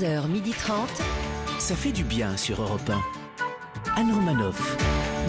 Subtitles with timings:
[0.00, 0.72] 11h30.
[1.58, 4.00] Ça fait du bien sur Europe 1.
[4.00, 4.76] Anne Romanoff.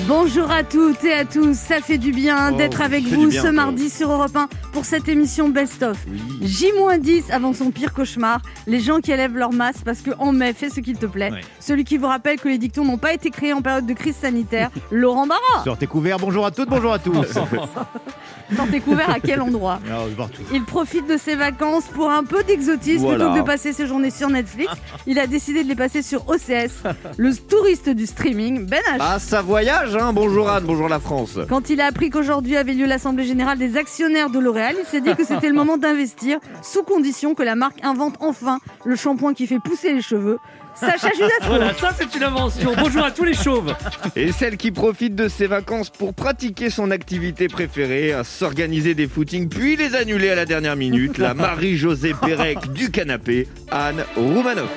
[0.08, 3.48] Bonjour à toutes et à tous, ça fait du bien Oh, d'être avec vous ce
[3.48, 5.98] mardi sur Europe 1 pour cette émission Best of.
[6.42, 10.54] J-10 avant son pire cauchemar, les gens qui élèvent leur masque parce que en mai,
[10.54, 11.32] fais ce qu'il te plaît.
[11.32, 11.42] Ouais.
[11.60, 14.16] Celui qui vous rappelle que les dictons n'ont pas été créés en période de crise
[14.16, 15.64] sanitaire, Laurent Barra.
[15.64, 17.12] Sortez couvert, bonjour à toutes, bonjour à tous.
[18.58, 19.80] Quand t'es couvert à quel endroit
[20.18, 20.42] partout.
[20.54, 23.18] Il profite de ses vacances pour un peu d'exotisme Voilà.
[23.18, 24.70] plutôt que de passer ses journées sur Netflix.
[25.08, 26.84] Il a décidé de les passer sur OCS,
[27.18, 28.98] le touriste du streaming, Ben H.
[29.00, 31.40] Ah, ça voyage, hein Bonjour Anne, bonjour la France.
[31.48, 35.02] Quand il a appris qu'aujourd'hui avait lieu l'Assemblée Générale des actionnaires de L'Oréal, il s'est
[35.02, 39.34] dit que c'était le moment d'investir, sous condition que la marque invente enfin le shampoing
[39.34, 40.38] qui fait pousser les cheveux.
[40.76, 42.74] Sacha Judasco Voilà, ça c'est une invention.
[42.78, 43.76] Bonjour à tous les chauves.
[44.16, 49.08] Et celle qui profite de ses vacances pour pratiquer son activité préférée, à s'organiser des
[49.08, 54.72] footings puis les annuler à la dernière minute, la Marie-Josée Pérec du canapé, Anne Roumanoff.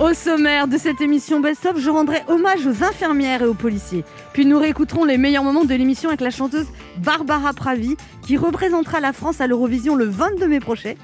[0.00, 4.04] Au sommaire de cette émission Best of, je rendrai hommage aux infirmières et aux policiers.
[4.32, 6.66] Puis nous réécouterons les meilleurs moments de l'émission avec la chanteuse
[6.98, 10.94] Barbara Pravi, qui représentera la France à l'Eurovision le 22 mai prochain.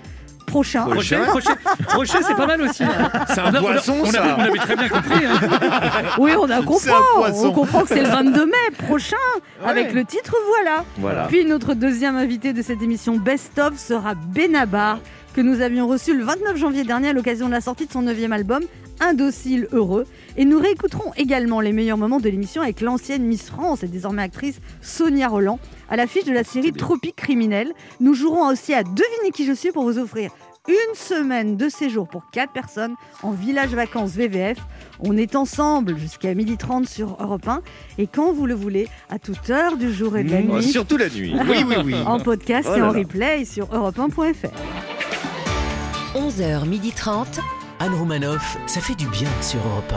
[0.46, 0.84] Prochain.
[0.84, 1.48] Crochet, crochet,
[1.88, 2.84] crochet, c'est pas mal aussi.
[3.34, 5.24] C'est On a- un on a- poisson, on, ça avait, on avait très bien compris.
[5.26, 5.40] hein.
[6.18, 6.92] Oui, on a C'est poisson.
[7.46, 8.52] On comprend que c'est le 22 mai
[8.86, 9.16] prochain,
[9.64, 10.84] avec le titre Voilà.
[10.98, 11.24] Voilà.
[11.26, 15.00] Puis notre deuxième invité de cette émission Best of sera Benabar,
[15.34, 18.02] que nous avions reçu le 29 janvier dernier à l'occasion de la sortie de son
[18.02, 18.62] neuvième album,
[19.00, 20.06] Indocile Heureux.
[20.36, 24.22] Et nous réécouterons également les meilleurs moments de l'émission avec l'ancienne Miss France et désormais
[24.22, 25.58] actrice Sonia Roland.
[25.88, 29.70] À l'affiche de la série Tropique criminel, nous jouerons aussi à Devinez qui je suis
[29.72, 30.30] pour vous offrir
[30.66, 34.56] une semaine de séjour pour 4 personnes en village vacances VVF.
[35.00, 37.60] On est ensemble jusqu'à 12h30 sur Europe 1
[37.98, 40.62] et quand vous le voulez, à toute heure du jour et de la Oh, nuit,
[40.62, 41.34] surtout la nuit.
[41.46, 41.94] Oui, oui, oui.
[42.06, 42.98] en podcast Oh et là en là.
[42.98, 44.48] replay sur europe1.fr.
[46.16, 47.40] 11h30.
[47.84, 48.56] Anne Romanoff.
[48.66, 49.92] Ça fait du bien sur Europe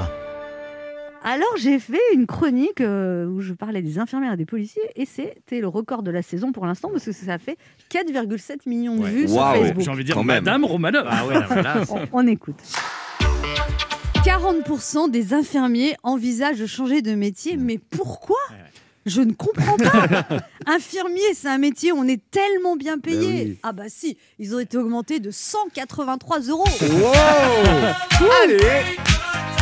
[1.24, 5.06] Alors j'ai fait une chronique euh, où je parlais des infirmières et des policiers et
[5.06, 7.56] c'était le record de la saison pour l'instant parce que ça fait
[7.90, 9.10] 4,7 millions de Ouais.
[9.12, 9.40] vues sur.
[9.54, 9.80] Facebook.
[9.86, 10.44] J'ai envie de dire Quand même.
[10.44, 11.08] Madame Romanov.
[11.10, 12.60] Ah ouais, là, là, On, on écoute.
[14.26, 18.36] 40% des infirmiers envisagent de changer de métier, mais pourquoi?
[18.50, 18.64] Ouais, ouais.
[19.08, 20.28] Je ne comprends pas.
[20.66, 23.46] Infirmier, c'est un métier où on est tellement bien payé.
[23.46, 23.60] Ben oui.
[23.64, 26.66] Ah bah si, ils ont été augmentés de 183 euros.
[26.82, 28.58] Wow Allez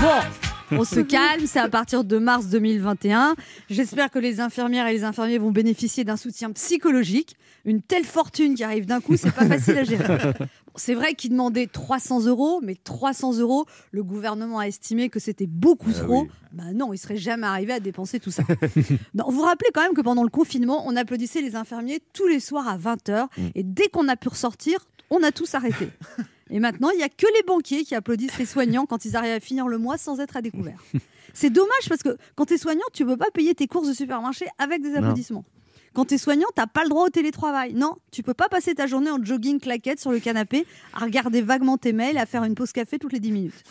[0.01, 3.35] Bon, on se calme, c'est à partir de mars 2021.
[3.69, 7.35] J'espère que les infirmières et les infirmiers vont bénéficier d'un soutien psychologique.
[7.65, 10.03] Une telle fortune qui arrive d'un coup, c'est pas facile à gérer.
[10.77, 15.47] C'est vrai qu'ils demandaient 300 euros, mais 300 euros, le gouvernement a estimé que c'était
[15.47, 16.23] beaucoup trop.
[16.23, 16.29] oui.
[16.51, 18.43] Bah non, il serait jamais arrivé à dépenser tout ça.
[19.13, 22.27] Non, vous vous rappelez quand même que pendant le confinement, on applaudissait les infirmiers tous
[22.27, 25.89] les soirs à 20h, et dès qu'on a pu ressortir, on a tous arrêté.
[26.51, 29.33] Et maintenant, il n'y a que les banquiers qui applaudissent les soignants quand ils arrivent
[29.33, 30.79] à finir le mois sans être à découvert.
[31.33, 33.87] C'est dommage parce que quand tu es soignant, tu ne peux pas payer tes courses
[33.87, 35.43] de supermarché avec des applaudissements.
[35.95, 37.73] Quand tu es soignant, tu pas le droit au télétravail.
[37.73, 41.41] Non, tu peux pas passer ta journée en jogging claquette sur le canapé, à regarder
[41.41, 43.63] vaguement tes mails, à faire une pause café toutes les 10 minutes.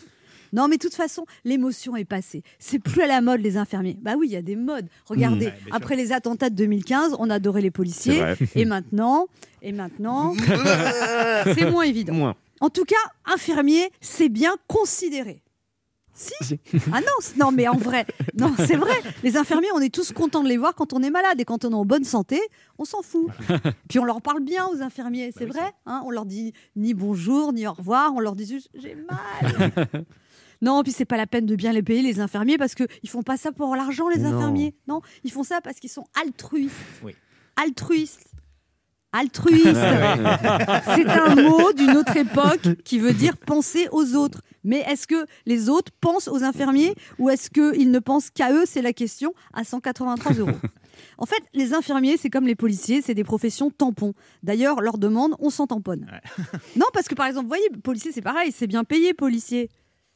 [0.54, 2.42] Non, mais de toute façon, l'émotion est passée.
[2.60, 3.96] C'est plus à la mode, les infirmiers.
[4.00, 4.86] Bah oui, il y a des modes.
[5.06, 5.74] Regardez, Ouais, sûr.
[5.74, 8.22] après les attentats de 2015, on adorait les policiers.
[8.54, 9.26] Et maintenant,
[9.62, 10.32] et maintenant,
[11.56, 12.14] c'est moins évident.
[12.14, 12.36] Moins.
[12.60, 12.94] En tout cas,
[13.26, 15.42] infirmier, c'est bien considéré.
[16.14, 16.32] Si
[16.92, 17.00] Ah
[17.36, 18.06] non, mais en vrai,
[18.38, 18.94] non, c'est vrai.
[19.24, 21.64] Les infirmiers, on est tous contents de les voir quand on est malade et quand
[21.64, 22.40] on est en bonne santé,
[22.78, 23.26] on s'en fout.
[23.88, 25.72] Puis on leur parle bien aux infirmiers, c'est vrai.
[25.86, 29.72] hein, on leur dit ni bonjour ni au revoir, on leur dit juste j'ai mal.
[30.62, 33.10] Non, puis c'est pas la peine de bien les payer les infirmiers parce que ils
[33.10, 34.34] font pas ça pour l'argent les Non.
[34.38, 34.74] infirmiers.
[34.88, 36.72] Non, ils font ça parce qu'ils sont altruistes.
[37.02, 37.14] Oui.
[37.62, 38.30] Altruistes.
[39.16, 39.64] Altruiste.
[40.96, 44.40] C'est un mot d'une autre époque qui veut dire penser aux autres.
[44.64, 48.64] Mais est-ce que les autres pensent aux infirmiers ou est-ce qu'ils ne pensent qu'à eux?
[48.66, 50.50] C'est la question à 183 euros.
[51.18, 54.14] En fait, les infirmiers, c'est comme les policiers, c'est des professions tampons.
[54.44, 56.06] D'ailleurs, leur demande, on s'en tamponne.
[56.76, 59.70] Non, parce que par exemple, vous voyez, policier, c'est pareil, c'est bien payé, policier.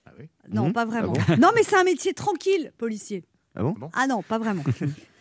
[0.07, 0.27] Ah oui?
[0.53, 0.73] Non, Mhm.
[0.73, 1.13] pas vraiment.
[1.29, 3.25] Ah non, mais c'est un métier tranquille, policier.
[3.57, 3.75] Ah bon?
[3.93, 4.63] Ah non, pas vraiment.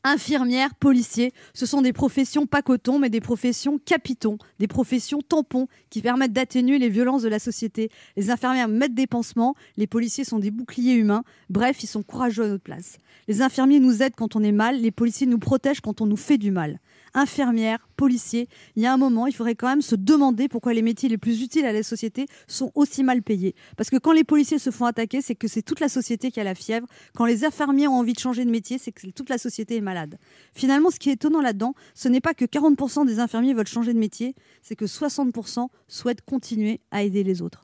[0.03, 5.67] Infirmières, policiers, ce sont des professions pas coton, mais des professions capitons, des professions tampons
[5.89, 7.89] qui permettent d'atténuer les violences de la société.
[8.15, 12.43] Les infirmières mettent des pansements, les policiers sont des boucliers humains, bref, ils sont courageux
[12.43, 12.97] à notre place.
[13.27, 16.17] Les infirmiers nous aident quand on est mal, les policiers nous protègent quand on nous
[16.17, 16.79] fait du mal.
[17.17, 20.83] Infirmières, policiers, il y a un moment, il faudrait quand même se demander pourquoi les
[20.83, 23.55] métiers les plus utiles à la société sont aussi mal payés.
[23.75, 26.39] Parce que quand les policiers se font attaquer, c'est que c'est toute la société qui
[26.39, 26.85] a la fièvre.
[27.15, 29.81] Quand les infirmiers ont envie de changer de métier, c'est que toute la société est
[29.81, 30.19] malade.
[30.53, 33.95] Finalement, ce qui est étonnant là-dedans, ce n'est pas que 40% des infirmiers veulent changer
[33.95, 37.63] de métier, c'est que 60% souhaitent continuer à aider les autres.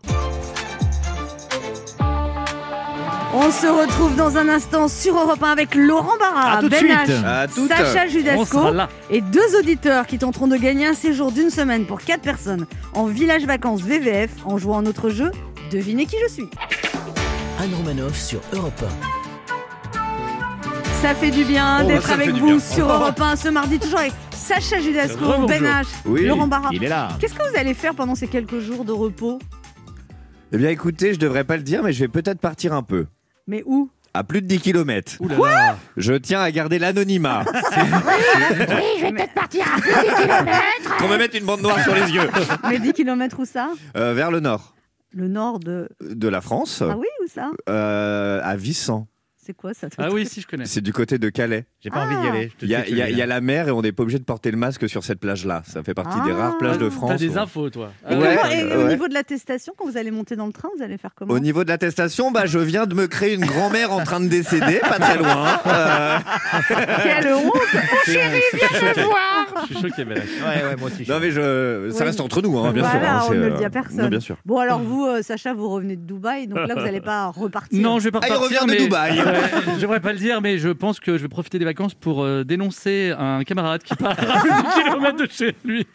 [3.36, 6.70] On se retrouve dans un instant sur Europe 1 avec Laurent Barra, Ben.
[6.86, 7.68] H.
[7.68, 8.60] Sacha Judasco
[9.10, 13.06] et deux auditeurs qui tenteront de gagner un séjour d'une semaine pour quatre personnes en
[13.06, 15.32] village vacances VVF en jouant à notre jeu
[15.72, 16.50] Devinez qui je suis.
[17.60, 18.84] Anne Romanoff sur Europe
[21.02, 22.60] Ça fait du bien Oh, d'être avec vous bien.
[22.60, 25.48] sur Europe 1 ce mardi, toujours avec Sacha Judasco.
[25.48, 26.70] Ben H, Oui, Laurent Barra.
[26.72, 27.10] Il est là.
[27.20, 29.40] Qu'est-ce que vous allez faire pendant ces quelques jours de repos?
[30.52, 33.08] Eh bien, écoutez, je devrais pas le dire, mais je vais peut-être partir un peu.
[33.48, 33.90] Mais où?
[34.14, 35.18] À plus de 10 km.
[35.98, 37.44] Je tiens à garder l'anonymat.
[41.00, 42.30] Qu'on me mette une bande noire sur les yeux.
[42.70, 43.72] Mais 10 km où ça?
[43.98, 44.76] Euh, vers le nord
[45.12, 45.90] Le nord de.
[46.02, 47.50] de la France, Ah oui, où ça?
[47.70, 49.08] Euh, à Vissant.
[49.46, 50.66] C'est quoi ça Ah oui, si, je connais.
[50.66, 51.66] C'est du côté de Calais.
[51.82, 52.50] J'ai pas envie d'y aller.
[52.54, 54.24] je te Il y, a, y y la mer et on n'est pas obligé de
[54.24, 55.64] porter le masque sur cette plage-là.
[55.66, 56.36] Ça fait partie des Ah.
[56.38, 57.10] rares plages de France.
[57.12, 57.92] T'as des où- infos, toi.
[58.04, 60.54] Et, Ah Ouais, comment- et au niveau de l'attestation, quand vous allez monter dans le
[60.54, 63.34] train, vous allez faire comment Au niveau de l'attestation, bah, je viens de me créer
[63.34, 65.60] une grand-mère en train de décéder, pas très loin.
[65.68, 66.18] Euh,
[67.04, 67.52] Quelle honte
[68.06, 70.18] Chérie, viens me voir Je suis choqué, Ben.
[70.20, 71.04] Ouais, ouais, moi aussi.
[71.06, 72.06] je non mais je, ça Oui.
[72.06, 72.92] reste entre nous, hein, bien sûr.
[73.00, 73.98] Voilà, hein, on ne le euh, dit à personne.
[74.02, 74.38] Non, bien sûr.
[74.46, 77.82] Bon, alors vous, euh, Sacha, vous revenez de Dubaï, donc là, vous n'allez pas repartir.
[77.82, 79.20] Non, je vais pas Ah, il repartir, revient de Dubaï.
[79.34, 82.24] Ouais, J'aimerais pas le dire, mais je pense que je vais profiter des vacances pour
[82.24, 85.86] euh, dénoncer un camarade qui part à 10 km de chez lui.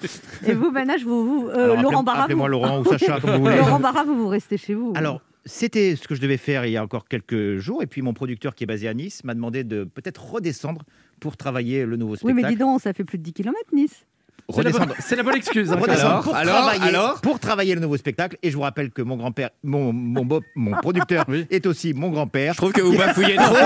[0.47, 3.31] Et vous, Benach, vous, vous, euh, Alors, Laurent Barra, Appelez-moi vous, Laurent ou Sacha, comme
[3.37, 3.57] vous voulez.
[3.57, 4.93] Laurent Barra, vous, vous restez chez vous.
[4.97, 7.83] Alors, c'était ce que je devais faire il y a encore quelques jours.
[7.83, 10.83] Et puis, mon producteur qui est basé à Nice m'a demandé de peut-être redescendre
[11.21, 12.43] pour travailler le nouveau oui, spectacle.
[12.43, 14.05] mais dis donc, ça fait plus de 10 km, Nice.
[14.51, 14.95] C'est la, bonne- Redescendre.
[15.07, 15.71] c'est la bonne excuse.
[15.73, 18.39] hein, Alors, pour, alors, travailler, alors pour travailler le nouveau spectacle.
[18.43, 21.47] Et je vous rappelle que mon grand-père, mon, mon, beau- mon producteur Oui.
[21.51, 22.55] est aussi mon grand-père.
[22.55, 23.57] Je trouve que vous bafouillez trop.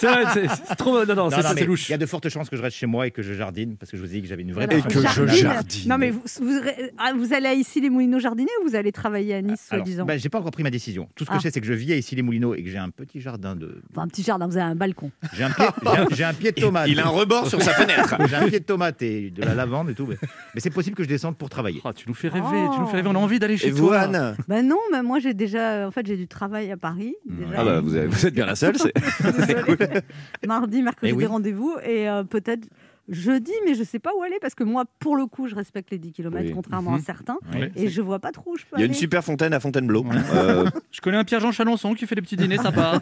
[0.00, 1.04] C'est vrai, c'est c'est trop.
[1.04, 1.88] Non, non, Non, c'est louche.
[1.88, 3.76] Il y a de fortes chances que je reste chez moi et que je jardine
[3.76, 4.64] parce que je vous ai dit que j'avais une vraie.
[4.64, 5.88] Et que je Jardine.
[5.88, 6.60] Non, mais vous, vous,
[6.98, 10.28] ah, vous allez à Issy-les-Moulineaux jardiner ou vous allez travailler à Nice, soi-disant bah, j'ai
[10.28, 11.08] pas encore pris ma décision.
[11.14, 11.38] Tout ce que Ah.
[11.38, 13.80] je sais, c'est que je vis à Issy-les-Moulineaux et que j'ai un petit jardin de.
[13.92, 15.12] Enfin, un petit jardin, vous avez un balcon.
[15.34, 16.88] J'ai un pied, j'ai un, j'ai un pied de tomate.
[16.88, 18.16] Il a un rebord sur sa fenêtre.
[18.28, 20.08] J'ai un pied de tomate et de la lavande et tout.
[20.22, 21.80] Mais, mais c'est possible que je descende pour travailler.
[21.84, 22.70] Oh, tu nous fais rêver, Oh.
[22.74, 23.08] tu nous fais rêver.
[23.08, 24.00] On a envie d'aller chez Et vous, toi.
[24.00, 27.14] Anne Ben non, mais moi j'ai déjà, en fait, j'ai du travail à Paris.
[27.26, 27.50] Déjà.
[27.58, 28.76] Ah bah, vous, avez- vous êtes bien la seule.
[28.78, 28.92] c'est-
[29.24, 30.00] Désolée.
[30.46, 31.24] Mardi, mercredi, Eh oui.
[31.24, 32.66] des rendez-vous et euh, peut-être
[33.08, 35.92] jeudi, mais je sais pas où aller parce que moi, pour le coup, je respecte
[35.92, 36.50] les 10 km Oui.
[36.52, 36.98] contrairement Mhm.
[36.98, 37.70] à certains Ouais.
[37.76, 39.60] et je vois pas trop où je peux Il y a une super fontaine à
[39.60, 40.04] Fontainebleau.
[40.34, 43.00] Euh, Je connais un Pierre-Jean Chalençon qui fait des petits dîners sympas.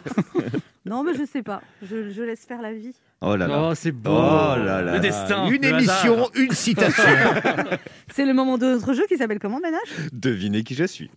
[0.85, 1.61] Non, mais je sais pas.
[1.81, 2.93] Je, je laisse faire la vie.
[3.21, 3.69] oh là là.
[3.69, 4.11] Oh, c'est beau.
[4.11, 4.93] Oh là là.
[4.93, 5.47] Le destin.
[5.49, 6.31] Une le émission, hasard.
[6.35, 7.03] une citation.
[8.13, 9.81] C'est le moment de notre jeu qui s'appelle comment, Ménage?
[10.13, 11.09] Devinez qui je suis.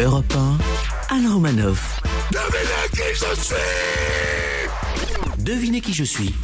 [0.00, 0.32] Europe
[1.10, 2.00] 1, Anne Romanoff.
[5.44, 6.34] Devinez qui je suis.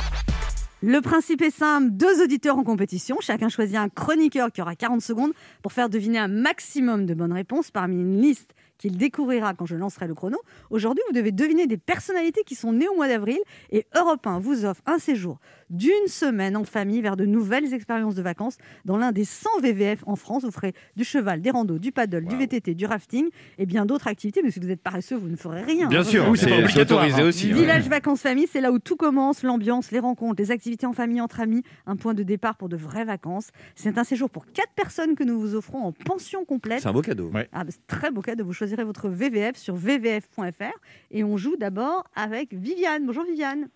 [0.83, 5.01] Le principe est simple, deux auditeurs en compétition, chacun choisit un chroniqueur qui aura 40
[5.01, 5.33] secondes
[5.63, 9.77] pour faire deviner un maximum de bonnes réponses parmi une liste qu'il découvrira quand je
[9.77, 10.39] lancerai le chrono.
[10.71, 13.39] Aujourd'hui, vous devez deviner des personnalités qui sont nées au mois d'avril
[13.71, 15.39] et Europe 1 vous offre un séjour
[15.71, 20.05] d'une semaine en famille vers de nouvelles expériences de vacances dans l'un des 100 VVF
[20.07, 20.45] en France.
[20.45, 23.29] Vous ferez du cheval, des randos, du paddle, du VTT, du rafting
[23.59, 24.43] et bien d'autres activités.
[24.43, 25.89] Mais si vous êtes paresseux, vous ne ferez rien.
[25.89, 27.27] Bien sûr, Oui, c'est autorisé hein.
[27.27, 27.53] aussi.
[27.53, 31.21] Village vacances famille, c'est là où tout commence, l'ambiance, les rencontres, les activités en famille,
[31.21, 33.49] entre amis, un point de départ pour de vraies vacances.
[33.75, 36.81] C'est un séjour pour quatre personnes que nous vous offrons en pension complète.
[36.81, 37.31] C'est un beau cadeau.
[37.33, 37.49] Ouais.
[37.53, 38.45] Ah, bah, c'est très beau cadeau.
[38.45, 40.77] Vous choisirez votre VVF sur vvf.fr
[41.13, 43.07] et on joue d'abord avec Viviane.
[43.07, 43.69] Bonjour Viviane.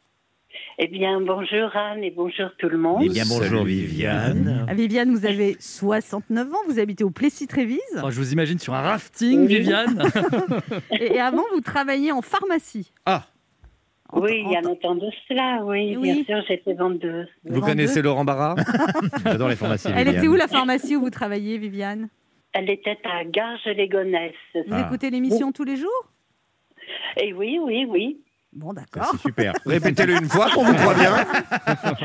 [0.80, 3.02] Eh bien, bonjour Anne et bonjour tout le monde.
[3.04, 4.66] Eh bien, bonjour Salut, Viviane.
[4.68, 8.74] Ah, Viviane, vous avez 69 ans, vous habitez au Plessis-Trévise Oh, je vous imagine sur
[8.74, 9.46] un rafting, Oui.
[9.46, 10.02] Viviane.
[10.90, 12.90] et, et avant vous travailliez en pharmacie.
[13.06, 13.26] Ah,
[14.12, 16.24] En- oui, il y a longtemps de cela, oui, Oui.
[16.24, 17.28] bien sûr, j'étais vendeuse.
[17.44, 17.68] Vous Vendeuse.
[17.70, 18.56] connaissez Laurent Barra?
[19.24, 19.90] J'adore les formations.
[19.94, 20.16] Elle Viviane.
[20.16, 22.08] était où la pharmacie où vous travailliez, Viviane?
[22.52, 24.32] Elle était à Garges-les-Gonesse.
[24.54, 24.84] Vous Ah.
[24.86, 26.10] écoutez l'émission tous les jours?
[27.20, 28.20] Et oui, oui, oui.
[28.52, 29.06] Bon, d'accord.
[29.12, 29.52] C'est super.
[29.64, 31.12] Répétez-le une fois qu'on vous croit bien.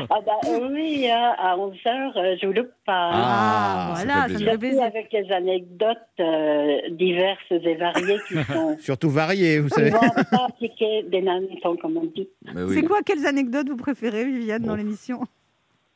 [0.08, 3.08] Ah bah euh, oui, hein, à 11h, je vous loupe pas.
[3.08, 3.12] hein.
[3.14, 4.82] Ah, ça voilà, ça me plaisir.
[4.84, 9.90] avec les anecdotes euh, diverses et variées qui sont Surtout varié, vous savez.
[9.90, 12.28] pas appliquées des nanitons, comme on dit.
[12.54, 12.74] Oui.
[12.74, 15.22] C'est quoi, quelles anecdotes vous préférez, Viviane, dans l'émission?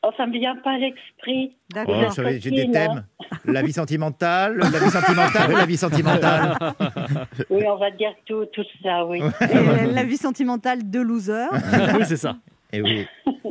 [0.03, 1.51] Oh, ça me vient pas à l'esprit.
[1.53, 2.05] Oh, D'accord.
[2.09, 3.03] vous savez, j'ai des thèmes.
[3.45, 6.57] La vie sentimentale, la vie sentimentale, la vie sentimentale.
[7.49, 9.21] Oui, on va dire tout, tout ça, oui.
[9.41, 11.45] Et la, vie sentimentale de loser.
[11.97, 12.35] oui, c'est ça.
[12.73, 13.05] Et oui.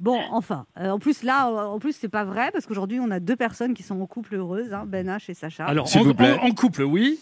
[0.00, 3.10] Bon, enfin, euh, en plus là, euh, en plus c'est pas vrai parce qu'aujourd'hui on
[3.10, 5.64] a deux personnes qui sont en couple heureuses, hein, Ben H et Sacha.
[5.64, 6.38] Alors, en, vous plaît.
[6.40, 7.18] en- en couple, oui.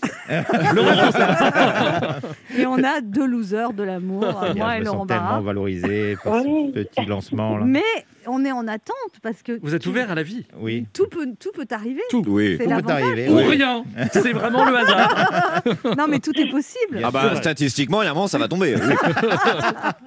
[2.59, 5.41] Et on a deux losers de l'amour, moi et Laurent sens tellement Barra.
[5.41, 6.73] valorisé par Oui.
[6.75, 7.65] ce petit lancement là.
[7.65, 7.81] Mais
[8.29, 10.87] on est en attente parce que Vous êtes tu- ouvert à la vie Oui.
[10.93, 12.03] Tout peut, tout peut arriver.
[12.13, 12.57] Oui.
[12.59, 13.29] C'est Tout peut arriver.
[13.29, 13.45] Ou oui.
[13.49, 15.63] rien C'est vraiment le hasard
[15.99, 17.01] Non, mais tout est possible.
[17.03, 18.75] Ah bah statistiquement, il y a un moment, ça va tomber.
[18.77, 18.81] Oui.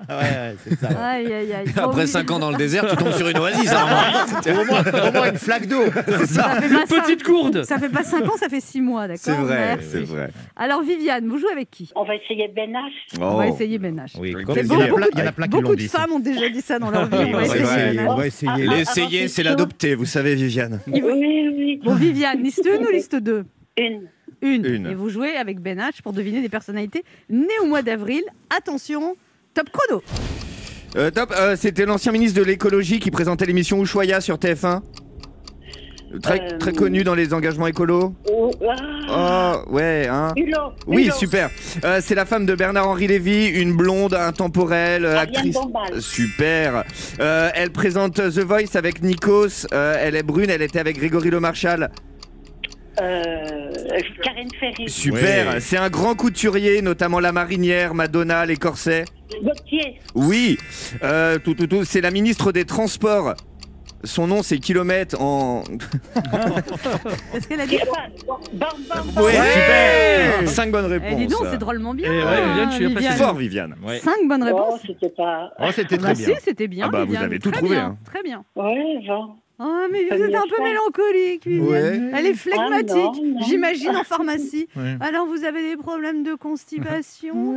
[0.09, 0.87] Ouais, ouais, c'est ça.
[1.07, 1.65] Aïe, aïe, aïe.
[1.77, 2.07] Après oui.
[2.07, 3.71] 5 ans dans le désert, tu tombes sur une oasis.
[3.71, 4.25] hein.
[4.47, 5.83] au, moins, au moins une flaque d'eau.
[6.07, 6.59] C'est ça.
[6.59, 9.77] Cinq- Petite gourde Ça fait pas 5 ans, ça fait 6 mois, d'accord C'est vrai,
[9.81, 10.31] c'est vrai.
[10.55, 11.91] Alors, Viviane, vous jouez avec qui?
[11.95, 13.19] On va essayer Ben H.
[13.21, 13.53] On va Oh.
[13.53, 14.17] essayer Ben H.
[14.19, 15.75] Oui, il y a Beaucoup plein, de- il y en a plein qui l'ont Beaucoup
[15.75, 15.87] de dit.
[15.87, 17.31] femmes ont déjà dit ça dans leur vie.
[17.31, 17.33] Oui,
[18.09, 18.67] On va va essayer essayer, H.
[18.67, 19.05] on va essayer.
[19.05, 20.81] L'essayer, c'est l'adopter, vous savez, Viviane.
[20.87, 21.79] Oui, oui.
[21.83, 23.45] Bon, Viviane, liste 1 ou liste 2
[23.77, 24.07] Une.
[24.41, 24.65] Une.
[24.65, 24.87] Une.
[24.87, 28.21] Et vous jouez avec Ben H pour deviner des personnalités nées au mois d'avril.
[28.55, 29.15] Attention,
[29.53, 30.01] top chrono.
[30.95, 34.81] Euh, top, euh, c'était l'ancien ministre de l'écologie qui présentait l'émission Ushuaïa sur TF1.
[36.21, 38.13] Très, Euh, très connu dans les engagements écolos.
[38.31, 38.51] Oh,
[39.09, 40.33] ah, Oh, ouais, hein.
[40.35, 40.73] Hulot.
[40.87, 41.15] Oui, Hulot.
[41.15, 41.49] super.
[41.83, 45.53] Euh, c'est la femme de Bernard-Henri Lévy, une blonde, intemporelle, euh, Ariane actrice.
[45.53, 46.01] Dombal.
[46.01, 46.83] Super.
[47.19, 49.67] Euh, elle présente The Voice avec Nikos.
[49.73, 51.89] Euh, elle est brune, elle était avec Grégory Le Marchal.
[53.01, 53.71] Euh,
[54.23, 54.89] Karen Ferry.
[54.89, 55.53] Super.
[55.53, 55.59] Ouais.
[55.61, 59.05] C'est un grand couturier, notamment la marinière, Madonna, les corsets.
[59.41, 59.99] Gauthier.
[60.15, 60.57] Oui.
[61.03, 61.85] Euh, tout, tout, tout.
[61.85, 63.35] C'est la ministre des Transports.
[64.03, 65.63] Son nom, c'est Kilomètre en.
[67.33, 67.77] Est-ce qu'elle a dit
[68.53, 69.23] Bam, bam, bam.
[69.23, 70.33] Ouais, super.
[70.37, 70.49] super.
[70.49, 71.17] Cinq bonnes Eh, réponses.
[71.19, 72.09] dis donc, c'est drôlement bien.
[72.11, 73.17] Eh ouais, Viviane, je suis impressionné.
[73.17, 73.75] Fort, Viviane.
[73.85, 73.99] Ouais.
[73.99, 74.81] Cinq bonnes Oh, réponses.
[74.87, 75.51] c'était pas.
[75.59, 76.35] Oh, c'était Ah bah très bien.
[76.35, 76.85] si, c'était bien.
[76.87, 77.23] Ah bah, vous Viviane.
[77.25, 77.97] avez tout Très trouvé, bien, hein.
[78.05, 78.43] Très bien.
[78.55, 79.35] Ouais, bon.
[79.61, 81.67] Oh, mais vous êtes un peu mélancolique, Viviane.
[81.69, 82.11] Ouais.
[82.13, 84.67] Elle est flegmatique, Ah, j'imagine, en pharmacie.
[84.75, 84.95] Ouais.
[85.01, 87.55] Alors, vous avez des problèmes de constipation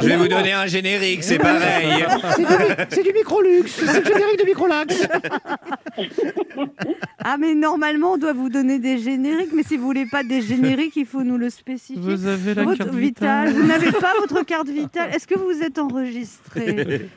[0.00, 2.06] Je vais vous donner un générique, c'est pareil.
[2.88, 3.64] C'est du Microlux.
[3.66, 5.08] C'est le générique de Microlax.
[7.22, 9.50] Ah, mais normalement, on doit vous donner des génériques.
[9.52, 12.00] Mais si vous voulez pas des génériques, il faut nous le spécifier.
[12.00, 13.48] Vous avez la votre carte vitale.
[13.48, 15.10] vitale Vous n'avez pas votre carte vitale.
[15.14, 17.08] Est-ce que vous êtes enregistré?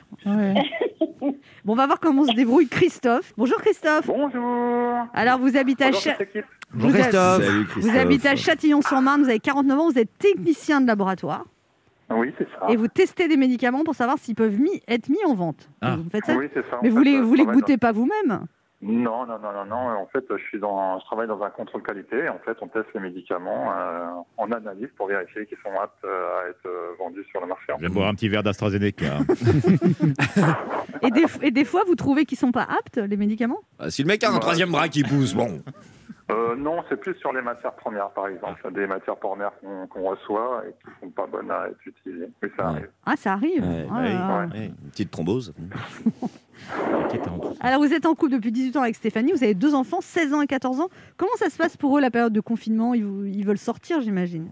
[1.66, 3.34] Bon, on va voir comment se débrouille Christophe.
[3.38, 4.08] Bonjour Christophe.
[4.08, 5.08] Bonjour.
[5.14, 7.66] Alors, vous habitez à, Cha- Christophe.
[7.78, 11.46] Vous habitez à Châtillon-sur-Marne, vous avez 49 ans, vous êtes technicien de laboratoire
[12.10, 12.68] Oui, c'est ça.
[12.70, 15.70] et vous testez des médicaments pour savoir s'ils peuvent être mis en vente.
[15.82, 15.96] Ah.
[15.96, 16.80] Vous faites ça Oui, c'est ça.
[16.84, 18.46] Mais vous les, euh, vous les goûtez pas vous-même
[18.84, 20.02] Non, non, non, non, non.
[20.02, 22.28] En fait, je suis dans, je travaille dans un contrôle qualité.
[22.28, 26.42] En fait, on teste les médicaments euh, en analyse pour vérifier qu'ils sont aptes euh,
[26.42, 27.72] à être euh, vendus sur le marché.
[27.80, 29.20] Je vais boire un petit verre d'AstraZeneca.
[31.02, 33.60] et des, et des fois, vous trouvez qu'ils sont pas aptes, les médicaments?
[33.80, 35.62] Ah, Si le mec a un troisième bras qui pousse, bon.
[36.32, 39.52] Euh, non, c'est plus sur les matières premières, par exemple, des matières premières
[39.90, 42.30] qu'on reçoit et qui sont pas bonnes à être utilisées.
[42.42, 42.70] Mais ça Ouais.
[42.78, 42.90] arrive.
[43.06, 43.62] Ah, ça arrive.
[43.64, 43.88] Ouais.
[43.92, 45.54] Ouais, une petite thrombose.
[47.60, 50.34] Alors, vous êtes en couple depuis 18 ans avec Stéphanie, vous avez deux enfants, 16
[50.34, 50.90] ans et 14 ans.
[51.18, 52.94] Comment ça se passe pour eux la période de confinement?
[52.94, 54.50] Ils, vous- ils veulent sortir, j'imagine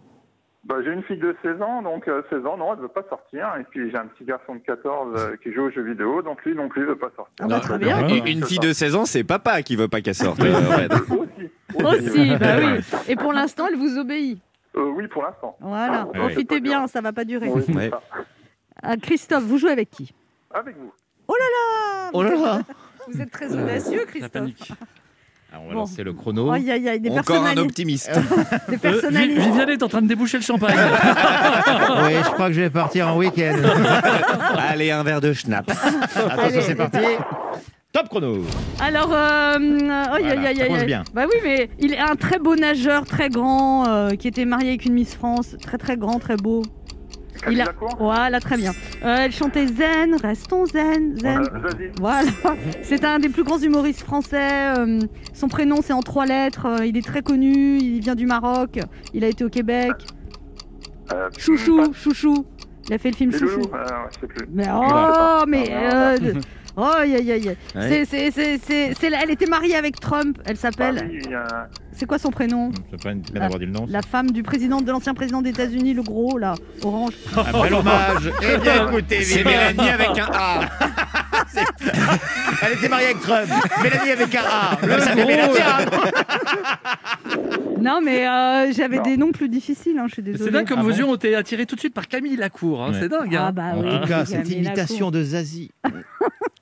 [0.64, 3.04] Bah, j'ai une fille de 16 ans, donc euh, 16 ans, non, elle veut pas
[3.10, 3.52] sortir.
[3.60, 6.44] Et puis j'ai un petit garçon de 14 euh, qui joue aux jeux vidéo, donc
[6.46, 7.34] lui non plus, il veut pas sortir.
[7.42, 8.08] Ah bah, Donc, très euh, bien.
[8.26, 10.40] Une, fille de 16 ans, c'est papa qui veut pas qu'elle sorte.
[10.42, 10.94] euh, Red.
[10.94, 12.10] Aussi.
[12.10, 12.84] Aussi, bah oui.
[13.08, 14.40] Et pour l'instant, elle vous obéit.
[14.76, 15.58] Euh, oui, pour l'instant.
[15.60, 16.20] Voilà, Ouais.
[16.20, 17.50] profitez bien, ça va pas durer.
[17.50, 17.90] Oui, Ouais.
[18.84, 20.14] Ah, Christophe, vous jouez avec qui?
[20.54, 20.92] Avec vous.
[21.28, 22.62] Ah, Oh là là.
[23.08, 24.72] Vous êtes très audacieux, La Christophe.
[25.52, 25.80] Alors, on va Bon.
[25.82, 26.50] lancer le chrono.
[26.52, 28.10] Aïe, aïe, aïe, des Encore un optimiste.
[28.70, 30.76] Des Euh, Viviane est en train de déboucher le champagne.
[32.06, 33.58] Oui, je crois que je vais partir en week-end.
[34.70, 35.70] Allez, un verre de schnapps.
[35.72, 36.62] Attention, Allez.
[36.62, 37.00] c'est parti.
[37.92, 38.38] Top chrono.
[38.80, 41.04] Alors, euh, aïe, Voilà, ça bien.
[41.14, 44.70] Bah oui, mais il est un très beau nageur, très grand, euh, qui était marié
[44.70, 46.64] avec une Miss France, très très grand, très beau.
[47.50, 47.66] Il a...
[47.98, 48.72] Voilà, très bien.
[49.04, 51.44] Euh, elle chantait Zen, restons zen, zen.
[51.44, 51.92] Zazie.
[52.00, 52.30] Voilà,
[52.84, 54.78] c'est un des plus grands humoristes français.
[54.78, 55.00] euh,
[55.34, 56.66] son prénom, c'est en trois lettres.
[56.68, 57.78] euh, il est très connu.
[57.80, 58.80] Il vient du Maroc.
[59.14, 59.94] Il a été au Québec.
[61.14, 62.46] Euh, Chouchou, chouchou.
[62.88, 63.62] Il a fait le film Chouchou.
[64.20, 64.48] sais plus.
[64.52, 65.70] Mais oh, mais
[66.78, 67.48] Aïe, aïe, aïe.
[67.48, 67.56] Ouais.
[67.90, 70.38] C'est, c'est, c'est, c'est, c'est la- elle était mariée avec Trump.
[70.46, 71.22] Elle s'appelle.
[71.32, 71.44] Euh,
[71.94, 72.72] C'est quoi son prénom?
[73.04, 73.86] Pas une peine d'avoir dit le nom.
[73.90, 77.14] La femme du président, de l'ancien président des États-Unis, le gros là, orange.
[77.36, 78.32] Un bel hommage.
[78.42, 79.44] Eh bien, écoutez, C'est.
[79.44, 80.62] Mélanie avec un A.
[82.64, 83.50] Elle était mariée avec Trump.
[83.84, 84.86] Mélanie avec un A.
[84.86, 85.54] Le ça fait Mélanie.
[87.82, 89.98] Non, mais euh, j'avais des noms plus difficiles.
[89.98, 90.44] hein, je suis désolée.
[90.46, 92.36] C'est dingue comme Ah vos bon yeux ont été attirés tout de suite par Camille
[92.36, 92.84] Lacour.
[92.84, 92.98] hein, Ouais.
[93.02, 93.36] C'est dingue.
[93.36, 93.46] hein.
[93.48, 94.00] Ah bah En oui.
[94.02, 95.12] tout cas, cette imitation Lacour.
[95.14, 95.72] de Zazie.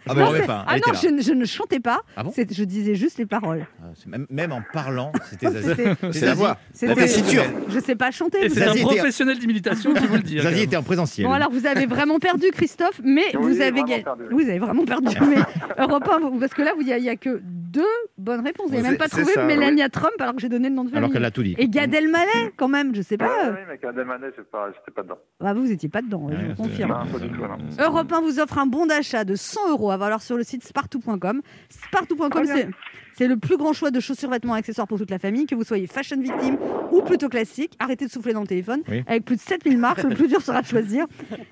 [0.09, 0.65] Ah, Non, ben, c'est- pas.
[0.67, 1.99] ah non, je, ne- je ne chantais pas.
[2.17, 3.65] Ah bon je disais juste les paroles.
[3.81, 5.67] Ah, Même, même en parlant, c'était Zazie.
[5.69, 6.57] C'était- C'est la voix.
[6.73, 7.43] c'était- La tessiture.
[7.69, 8.49] Je sais pas chanter.
[8.49, 10.39] C'est un professionnel d'imitation qui vous le dit.
[10.39, 11.27] hein, Zazie était en présentiel.
[11.27, 14.03] Bon alors vous avez vraiment perdu Christophe, mais vous avez gagné.
[14.31, 15.15] Vous avez vraiment perdu.
[15.29, 15.37] mais
[15.77, 17.83] Europe 1, vous- parce que là il y, a- il y a que deux
[18.17, 18.67] bonnes réponses.
[18.69, 20.89] Vous n'avez même pas trouvé ça, Mélania Trump alors que j'ai donné le nom de
[20.89, 20.97] famille.
[20.99, 21.55] Alors qu'elle a tout dit.
[21.57, 23.51] Et Gad Elmaleh, quand même, je sais Oui, pas.
[23.51, 25.17] oui, mais Gad Elmaleh, c'est pas, pas dedans.
[25.43, 26.89] Ah, vous n'étiez pas dedans, je vous confirme.
[26.91, 27.57] Non, pas du tout, non.
[27.79, 30.63] Europe 1 vous offre un bon d'achat de 100 euros à valoir sur le site
[30.65, 31.41] spartou.com.
[31.69, 32.55] Spartou.com, bien.
[32.55, 32.69] c'est.
[33.19, 35.53] C'est le plus grand choix de chaussures, vêtements et accessoires pour toute la famille, que
[35.53, 36.57] vous soyez fashion victime
[36.93, 37.73] ou plutôt classique.
[37.77, 38.79] Arrêtez de souffler dans le téléphone.
[38.87, 39.03] Oui.
[39.07, 41.05] Avec plus de 7000 marques, le plus dur sera de choisir.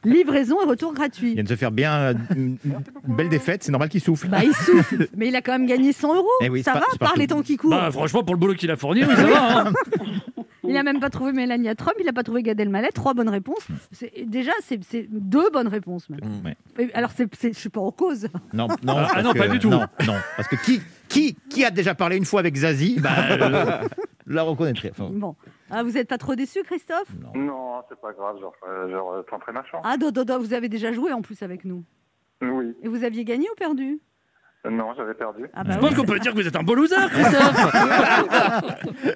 [0.06, 1.34] Livraison et retour Il gratuit.
[1.34, 2.58] vient de se faire bien euh, une
[3.04, 4.30] belle défaite, c'est normal qu'il souffle.
[4.30, 6.26] Bah, il souffle, mais il a quand même gagné 100 euros.
[6.42, 7.72] Eh oui, ça va, par les temps qui courent.
[7.72, 9.60] Bah, franchement, pour le boulot qu'il a fourni, oui, ça va.
[9.68, 9.74] hein.
[10.68, 12.90] Il n'a même pas trouvé Mélania Trump, il n'a pas trouvé Gad Elmaleh.
[12.94, 13.68] Trois bonnes réponses.
[13.92, 16.10] C'est- Déjà, c'est c'est deux bonnes réponses.
[16.10, 16.20] même.
[16.46, 16.58] Ouais.
[16.80, 18.28] Et Alors, c'est- c'est- je suis pas en cause.
[18.54, 19.70] Non, non, Ah, parce non, que- pas du tout.
[19.70, 23.10] Non, non, parce que qui, qui, qui a déjà parlé une fois avec Zazie bah,
[23.32, 23.88] euh,
[24.28, 24.92] la reconnaîtrait.
[24.92, 25.36] Enfin, Bon.
[25.70, 27.08] Ah, vous n'êtes pas trop déçu, Christophe?
[27.22, 27.40] Non.
[27.42, 29.82] Non, c'est pas grave, genre, euh, genre euh, tenterai ma chance.
[29.84, 31.84] Ah, do, do, do, vous avez déjà joué en plus avec nous.
[32.42, 32.74] Oui.
[32.84, 34.00] Et vous aviez gagné ou perdu?
[34.70, 35.46] Non, j'avais perdu.
[35.54, 37.74] Ah Je bah pense oui, qu'on peut dire que vous êtes un beau loser, Christophe.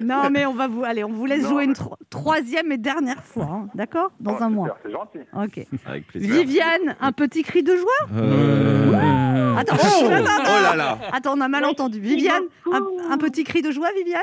[0.02, 2.78] Non, mais on va vous, allez, on vous laisse Non, jouer une tro- troisième et
[2.78, 4.78] dernière fois, hein, d'accord Dans Oh, un super, mois.
[4.82, 5.18] C'est gentil.
[5.36, 5.66] Ok.
[5.84, 6.32] Avec plaisir.
[6.34, 11.40] Viviane, un petit cri de joie Euh, Attends, Oh, attends, oh là là attends, on
[11.40, 12.00] a mal entendu.
[12.00, 14.22] Viviane, un, un petit cri de joie, Viviane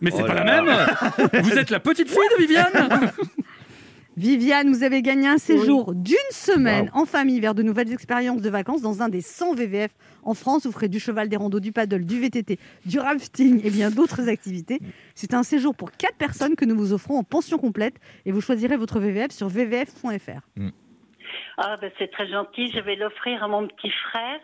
[0.00, 0.86] Mais c'est Oh pas la même.
[1.42, 3.10] Vous êtes la petite fille de Viviane.
[4.16, 8.48] Viviane, vous avez gagné un séjour d'une semaine en famille vers de nouvelles expériences de
[8.48, 9.90] vacances dans un des 100 VVF
[10.22, 10.66] en France.
[10.66, 14.28] Vous ferez du cheval, des randos, du paddle, du VTT, du rafting et bien d'autres
[14.28, 14.78] activités.
[15.16, 18.40] C'est un séjour pour 4 personnes que nous vous offrons en pension complète et vous
[18.40, 20.40] choisirez votre VVF sur vvf.fr.
[21.58, 22.70] Ah, ben c'est très gentil.
[22.72, 24.38] Je vais l'offrir à mon petit frère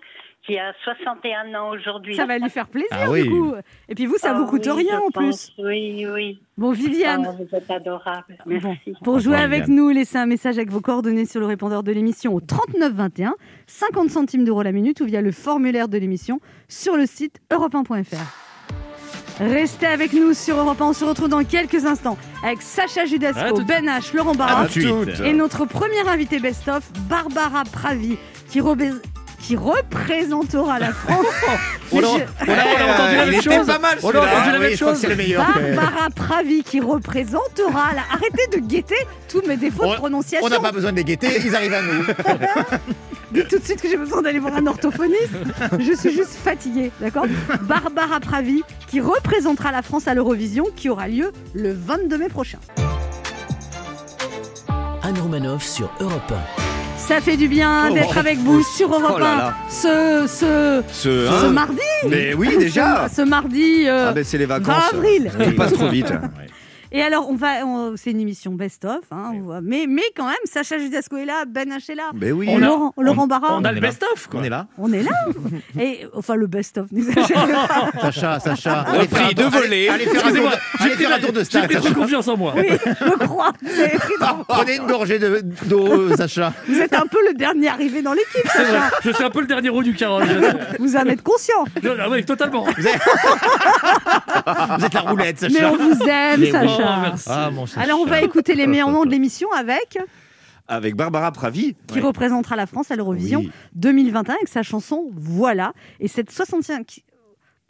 [0.50, 2.16] qui a 61 ans aujourd'hui.
[2.16, 3.22] Ça va lui faire plaisir Ah oui.
[3.24, 3.54] du coup.
[3.88, 5.50] Et puis vous, ça Ah vous coûte oui, rien en pense.
[5.50, 5.64] plus.
[5.64, 6.40] Oui, oui.
[6.58, 8.36] Bon, Viviane, Ah, vous êtes adorable.
[8.44, 8.92] Bon, Merci.
[9.04, 9.76] pour jouer avec Viviane.
[9.76, 13.34] nous, laissez un message avec vos coordonnées sur le répondeur de l'émission au 39 21,
[13.66, 18.16] 50 centimes d'euros la minute ou via le formulaire de l'émission sur le site europe1.fr.
[19.40, 23.62] Restez avec nous sur Europe 1, on se retrouve dans quelques instants avec Sacha Judasco,
[23.62, 24.66] Ben H, Laurent Barra
[25.24, 28.18] et notre premier invité best-of, Barbara Pravi,
[28.50, 28.60] qui,
[29.50, 31.26] qui représentera la France.
[31.92, 33.66] On a, je- on a- on a entendu la même chose.
[33.66, 35.02] pas mal, On a entendu la Ah même oui, chose.
[35.04, 35.44] le meilleur.
[35.44, 38.02] Barbara Pravi qui représentera la...
[38.12, 38.94] Arrêtez de guetter
[39.28, 40.46] tous mes défauts de On- prononciation.
[40.46, 42.04] On n'a pas besoin de les guetter, ils arrivent à nous.
[43.32, 45.32] Dites tout de suite que j'ai besoin d'aller voir un orthophoniste.
[45.80, 47.26] Je suis juste fatiguée, d'accord?
[47.62, 52.58] Barbara Pravi qui représentera la France à l'Eurovision qui aura lieu le 22 mai prochain.
[55.02, 56.32] Anne Romanoff sur Europe
[57.10, 57.92] Ça fait du bien Oh.
[57.94, 59.54] d'être avec vous sur Europe Oh là 1 là.
[59.68, 61.80] ce, ce, Ce, ce hein, mardi.
[62.08, 64.92] Mais oui, déjà Ce, mardi euh, Ah ben c'est les 20 vacances.
[64.92, 65.28] avril.
[65.44, 66.12] Tout passe trop vite.
[66.92, 70.34] Et alors, on va, on- c'est une émission best-of, hein, on mais, mais quand même,
[70.44, 72.46] Sacha Judasco est là, Ben H est là, oui.
[72.50, 74.40] On a- Laurent, Laurent Barra, On a le best-of, quoi.
[74.40, 74.66] On est là.
[74.76, 75.10] on est là.
[75.80, 78.00] Et enfin, le best-of, pas.
[78.00, 78.84] Sacha, Sacha.
[79.08, 79.88] Faire un de voler.
[79.88, 80.50] Allez, allez faire un tour
[80.80, 81.64] allez faire un tour de J'ai stade.
[81.70, 82.54] pris trop confiance en moi.
[82.56, 83.52] Oui, je crois.
[84.48, 86.52] Prenez une gorgée de- d'eau, Sacha.
[86.68, 88.46] vous êtes un peu le dernier arrivé dans l'équipe.
[88.52, 88.90] Sacha.
[89.04, 90.24] Je suis un peu le dernier roue du carrosse.
[90.80, 91.64] Vous en êtes conscient.
[92.10, 92.66] Oui, totalement.
[94.78, 95.54] Vous êtes la roulette, Sacha.
[95.58, 96.46] Mais on vous aime.
[96.50, 96.76] Sacha.
[96.78, 97.28] Oh, merci.
[97.30, 97.80] Ah, mon Sacha.
[97.82, 99.98] Alors, on va écouter les meilleurs moments de l'émission avec
[100.68, 101.74] Avec Barbara Pravi.
[101.86, 102.00] qui Ouais.
[102.06, 103.50] représentera la France à l'Eurovision Oui.
[103.74, 105.72] 2021 avec sa chanson Voilà.
[106.00, 107.00] Et cette 65.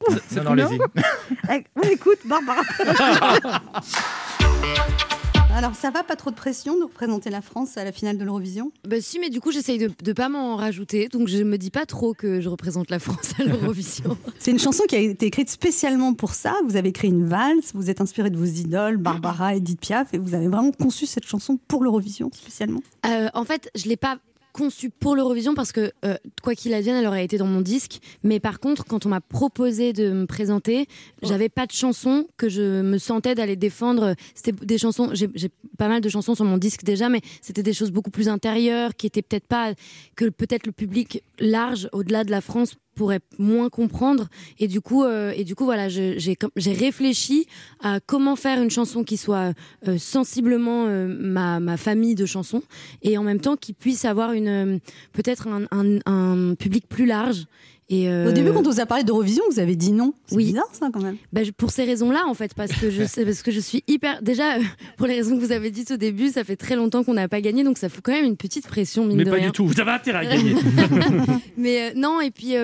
[0.08, 0.78] Non, non, allez-y.
[1.50, 2.62] Eh, On écoute Barbara.
[5.52, 8.24] Alors, ça va pas trop de pression de représenter la France à la finale de
[8.24, 8.72] l'Eurovision?
[8.88, 11.70] Bah si, mais du coup, j'essaye de ne pas m'en rajouter, donc je me dis
[11.70, 14.16] pas trop que je représente la France à l'Eurovision.
[14.38, 16.54] C'est une chanson qui a été écrite spécialement pour ça.
[16.66, 20.18] Vous avez écrit une valse, vous êtes inspiré de vos idoles, Barbara, Edith Piaf, et
[20.18, 22.80] vous avez vraiment conçu cette chanson pour l'Eurovision spécialement?
[23.06, 24.18] Euh, en fait, je l'ai pas
[24.52, 28.00] conçue pour l'Eurovision parce que euh, quoi qu'il advienne, elle aurait été dans mon disque.
[28.22, 30.86] Mais par contre, quand on m'a proposé de me présenter,
[31.22, 34.14] j'avais pas de chanson que je me sentais d'aller défendre.
[34.34, 35.10] C'était des chansons.
[35.12, 38.10] J'ai j'ai pas mal de chansons sur mon disque déjà, mais c'était des choses beaucoup
[38.10, 39.72] plus intérieures qui étaient peut-être pas
[40.16, 45.04] que peut-être le public large au-delà de la France pourrait moins comprendre et du coup
[45.04, 47.46] euh, et du coup voilà j'ai réfléchi
[47.82, 49.54] à comment faire une chanson qui soit
[49.88, 52.62] euh, sensiblement euh, ma, ma famille de chansons
[53.02, 54.80] et en même temps qui puisse avoir une
[55.14, 57.46] peut-être un, un- un public plus large
[57.92, 60.14] et euh, Au début, quand on vous a parlé d'Eurovision, vous avez dit non.
[60.26, 60.44] C'est Oui.
[60.44, 61.16] bizarre ça quand même.
[61.32, 63.82] bah, je- pour ces raisons-là, en fait, parce que je sais, parce que je suis
[63.88, 64.22] hyper.
[64.22, 64.62] Déjà, euh,
[64.96, 67.26] pour les raisons que vous avez dites au début, ça fait très longtemps qu'on n'a
[67.26, 69.46] pas gagné, donc ça fout quand même une petite pression, mine Mais de pas rien.
[69.46, 69.66] du tout.
[69.66, 70.54] Vous avez intérêt à gagner.
[71.56, 72.54] Mais euh, non, et puis.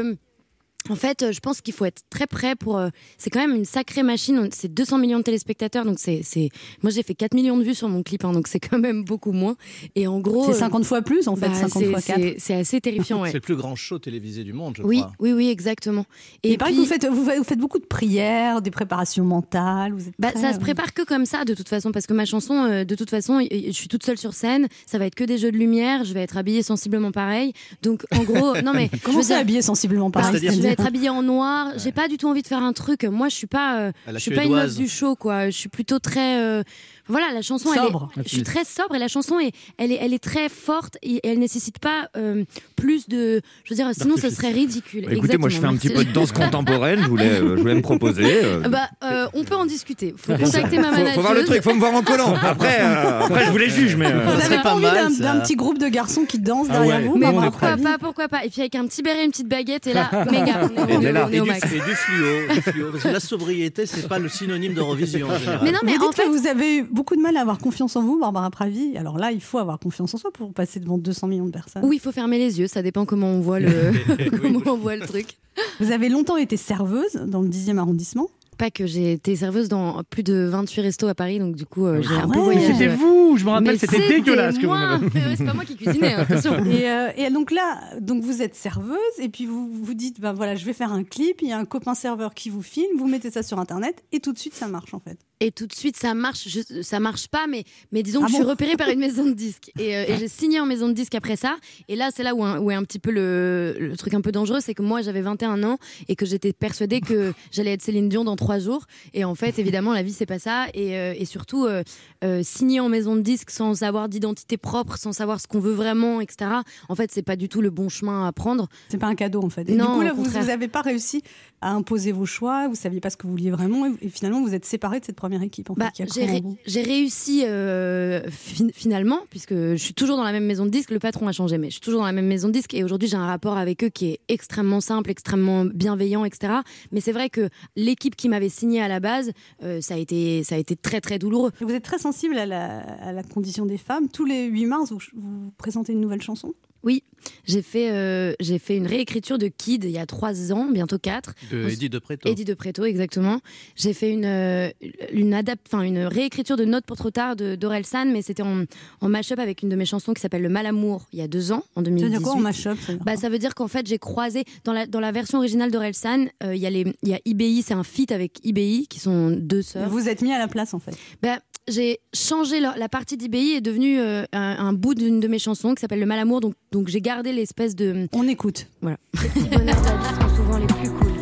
[0.88, 2.79] Euh, En fait, euh, je pense qu'il faut être très prêt pour.
[2.79, 4.49] euh, c'est quand même une sacrée machine.
[4.53, 6.20] C'est 200 millions de téléspectateurs, donc c'est.
[6.22, 6.51] c'est-
[6.83, 9.05] Moi, j'ai fait 4 millions de vues sur mon clip, hein, donc c'est quand même
[9.05, 9.57] beaucoup moins.
[9.94, 10.44] Et en gros.
[10.46, 12.20] C'est euh, 50 fois plus, en fait, bah, 50 c'est- fois 4.
[12.20, 13.29] c'est- C'est assez terrifiant, ouais.
[13.31, 15.12] C'est le plus grand show télévisé du monde, je Oui, crois.
[15.20, 16.05] oui, oui, exactement.
[16.42, 19.92] Et, Et pareil, puis- vous, faites, vous, vous faites beaucoup de prières, des préparations mentales.
[19.92, 22.07] Vous êtes Bah, très, ça se euh, prépare que comme ça, de toute façon, parce
[22.07, 24.68] que ma chanson, euh, de toute façon, je suis toute seule sur scène.
[24.87, 26.05] Ça va être que des jeux de lumière.
[26.05, 27.53] Je vais être habillée sensiblement pareil.
[27.83, 30.40] Donc, en gros, non mais Comment ça, dire- habillé sensiblement pareil
[30.79, 31.69] être habillée en noir.
[31.77, 33.05] J'ai pas du tout envie de faire un truc.
[33.05, 35.47] Moi, je suis pas, euh, je suis pas une meuf du show, quoi.
[35.47, 36.62] Je suis plutôt très, euh,
[37.09, 37.71] voilà, la chanson.
[37.73, 38.11] elle est- Sobre.
[38.17, 41.21] je suis très sobre et la chanson est, elle est, elle est très forte et
[41.27, 42.45] elle nécessite pas euh,
[42.77, 45.05] plus de, je veux dire, sinon ce serait ridicule.
[45.07, 47.61] Bah, écoutez, moi je fais un petit peu de danse contemporaine, je voulais, euh, je
[47.61, 48.45] voulais me proposer.
[48.45, 48.69] euh.
[48.69, 50.15] Bah, euh, on peut en discuter.
[50.17, 51.15] Faut contacter ma faut, manager.
[51.15, 52.35] faut voir le truc, faut me voir en collant.
[52.43, 54.07] Après, euh, après je vous les juge, mais.
[54.12, 56.67] euh, Vous Ça avez serait pas envie mal, d'un petit groupe de garçons qui dansent
[56.71, 57.07] Ah derrière ouais.
[57.07, 58.45] vous Mais pourquoi pas, pourquoi pas.
[58.45, 61.29] Et puis avec un petit béret, une petite baguette, et là, méga, là.
[61.31, 64.75] Et du, et du fluo, du fluo, parce que la sobriété, c'est pas le synonyme
[64.75, 65.65] d'Eurovision en.
[65.65, 67.41] Mais non, mais vous dites en fait, que vous avez eu beaucoup de mal à
[67.41, 68.97] avoir confiance en vous, Barbara Pravi.
[68.97, 71.83] Alors là, il faut avoir confiance en soi pour passer devant 200 millions de personnes.
[71.85, 73.93] oui, il faut fermer les yeux, ça dépend comment on voit le,
[74.41, 75.37] comment on voit le truc.
[75.81, 78.29] Vous avez longtemps été serveuse dans le 10e arrondissement.
[78.59, 81.87] Pas que j'ai été serveuse dans plus de 28 restos à Paris, donc du coup,
[81.87, 82.45] euh, j'ai Ah un peu ouais.
[82.45, 82.73] voyagé.
[82.73, 86.27] C'était vous, je me rappelle, c'était dégueulasse que vous C'est pas moi qui cuisinais, hein,
[86.29, 86.64] attention.
[86.66, 90.33] Et, euh, et donc là, donc vous êtes serveuse et puis vous vous dites, ben
[90.33, 91.42] voilà, je vais faire un clip.
[91.42, 94.21] Il y a un copain serveur qui vous filme, vous mettez ça sur internet et
[94.21, 95.19] tout de suite ça marche en fait.
[95.40, 96.49] Et tout de suite, ça marche.
[96.49, 99.27] Je- ça marche pas, mais, mais disons Ah que je suis repérée par une maison
[99.27, 99.70] de disques.
[99.79, 101.57] Et, euh, et j'ai signé en maison de disques après ça.
[101.88, 104.22] Et là, c'est là où, un- où est un petit peu le, le truc un
[104.22, 104.61] peu dangereux.
[104.61, 105.77] C'est que moi, j'avais 21 ans
[106.09, 108.87] et que j'étais persuadée que j'allais être Céline Dion dans trois jours.
[109.12, 110.68] Et en fait, évidemment, la vie, c'est pas ça.
[110.72, 111.83] Et, euh, et surtout, euh,
[112.27, 115.73] euh, signer en maison de disques sans avoir d'identité propre, sans savoir ce qu'on veut
[115.73, 116.51] vraiment, etc.
[116.89, 118.69] En fait, c'est pas du tout le bon chemin à prendre.
[118.89, 119.69] C'est pas un cadeau en fait.
[119.71, 121.23] Et Non, du coup là, vous n'avez pas réussi
[121.61, 122.69] à imposer vos choix.
[122.69, 125.17] Vous saviez pas ce que vous vouliez vraiment et, finalement vous êtes séparés de cette
[125.17, 129.55] première équipe en Bah, fait, qui a j'ai ré- j'ai réussi euh, fin- finalement, puisque
[129.55, 130.91] je suis toujours dans la même maison de disques.
[130.91, 132.75] Le patron a changé, mais je suis toujours dans la même maison de disques.
[132.75, 136.55] Et aujourd'hui, j'ai un rapport avec eux qui est extrêmement simple, extrêmement bienveillant, etc.
[136.93, 139.31] Mais c'est vrai que l'équipe qui m'avait signé à la base,
[139.62, 141.53] euh, ça, a été, ça a été très, très douloureux.
[141.61, 144.09] Vous êtes très sensible à la, à la condition des femmes.
[144.09, 146.55] Tous les 8 mars, vous, vous présentez une nouvelle chanson?
[146.83, 147.05] Oui,
[147.45, 150.99] j'ai fait, euh, j'ai fait une réécriture de Kid il y a trois ans, bientôt
[150.99, 151.35] quatre.
[151.51, 152.29] De Eddie de Preto.
[152.29, 153.41] Eddie de Preto, exactement.
[153.77, 154.69] J'ai fait une, euh,
[155.12, 158.43] une, adap- enfin, une réécriture de Note pour trop tard de d'Aurel San, mais c'était
[158.43, 158.65] en,
[159.01, 161.53] en mash-up avec une de mes chansons qui s'appelle Le Malamour, il y a deux
[161.53, 162.11] ans, en Ça veut 2018.
[162.11, 164.45] dire quoi en mash-up ça veut dire Bah, ça veut dire qu'en fait, j'ai croisé
[164.65, 167.21] dans la, dans la version originale d'Orelsan, euh, il y a les il y a
[167.25, 169.89] IBI, c'est un feat avec IBI qui sont deux sœurs.
[169.89, 170.97] Vous êtes mis à la place en fait.
[171.23, 175.27] Bah, j'ai changé la, la partie d'IBI est devenue euh, un, un bout d'une de
[175.27, 178.67] mes chansons qui s'appelle Le Malamour, donc donc j'ai gardé l'espèce de On écoute.
[178.81, 178.97] voilà.
[179.23, 181.13] Les petits bonheurs de la vie sont souvent les plus cool.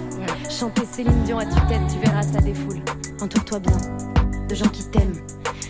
[0.51, 2.81] Chanter Céline Dion à tue-tête, tu verras ça défoule.
[3.21, 3.77] Entoure-toi bien
[4.49, 5.17] de gens qui t'aiment.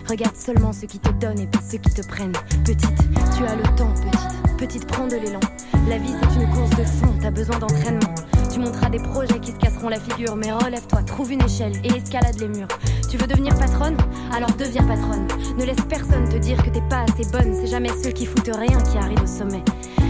[0.09, 2.33] Regarde seulement ceux qui te donnent et pas ceux qui te prennent.
[2.65, 2.91] Petite,
[3.37, 4.57] tu as le temps, petite.
[4.59, 5.41] Petite, prends de l'élan.
[5.89, 8.15] La vie, c'est une course de fond, t'as besoin d'entraînement.
[8.55, 11.88] Tu monteras des projets qui se casseront la figure, mais relève-toi, trouve une échelle et
[11.88, 12.69] escalade les murs.
[13.11, 13.97] Tu veux devenir patronne?
[14.33, 15.27] Alors deviens patronne.
[15.59, 17.53] Ne laisse personne te dire que t'es pas assez bonne.
[17.53, 19.64] C'est jamais ceux qui foutent rien qui arrivent au sommet.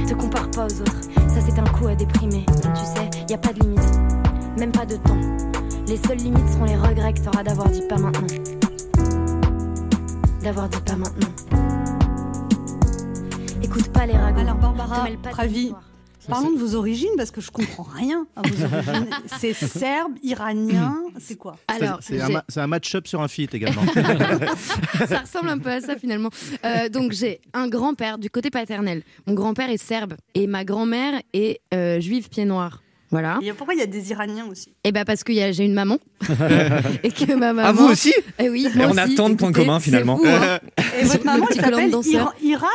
[0.07, 2.45] Te compare pas aux autres, ça c'est un coup à déprimer.
[2.63, 3.99] Tu sais, y a pas de limite,
[4.59, 5.21] même pas de temps.
[5.89, 8.27] Les seules limites seront les regrets que t'auras d'avoir dit pas maintenant.
[10.43, 11.33] D'avoir dit pas maintenant.
[13.63, 14.41] Écoute pas les ragots.
[14.41, 15.17] Alors Barbara mêle
[16.29, 19.11] parlons de vos origines parce que je comprends rien à vos origines.
[19.39, 21.57] C'est serbe, iranien, c'est quoi?
[21.69, 23.83] Alors, C'est un, ma- match-up sur un feat également.
[25.09, 26.31] ça ressemble un peu à ça finalement.
[26.65, 29.03] Euh, donc j'ai un grand-père du côté paternel.
[29.27, 32.83] Mon grand-père est serbe et ma grand-mère est euh, juive pied noir.
[33.11, 33.39] Voilà.
[33.43, 34.75] Et pourquoi il y a des Iraniens aussi?
[34.83, 35.99] Et bah parce que j'ai une maman
[37.05, 37.69] et que ma maman.
[37.69, 38.13] Ah, vous aussi?
[38.41, 38.67] Eh oui.
[38.75, 40.17] Et on a tant de points communs, finalement.
[40.17, 40.59] fou, hein.
[41.01, 41.95] Et votre maman, s'appelle
[42.43, 42.69] Iran?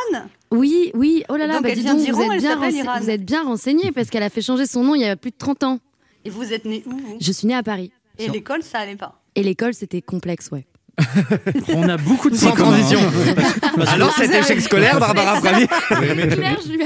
[0.50, 1.24] Oui, oui.
[1.28, 2.56] Oh là là, Donc, bah dis donc, vous êtes bien
[3.00, 5.30] vous êtes bien renseigné parce qu'elle a fait changer son nom il y a plus
[5.30, 5.78] de 30 ans.
[6.24, 7.16] Et vous êtes né où vous?
[7.20, 9.16] Je suis née à Paris Et l'école, ça allait pas?
[9.36, 10.66] et l'école c'était complexe, ouais.
[11.74, 12.98] On a beaucoup de Sans transition.
[13.00, 13.84] hein.
[13.88, 15.66] Alors cet échec scolaire, Barbara Pravi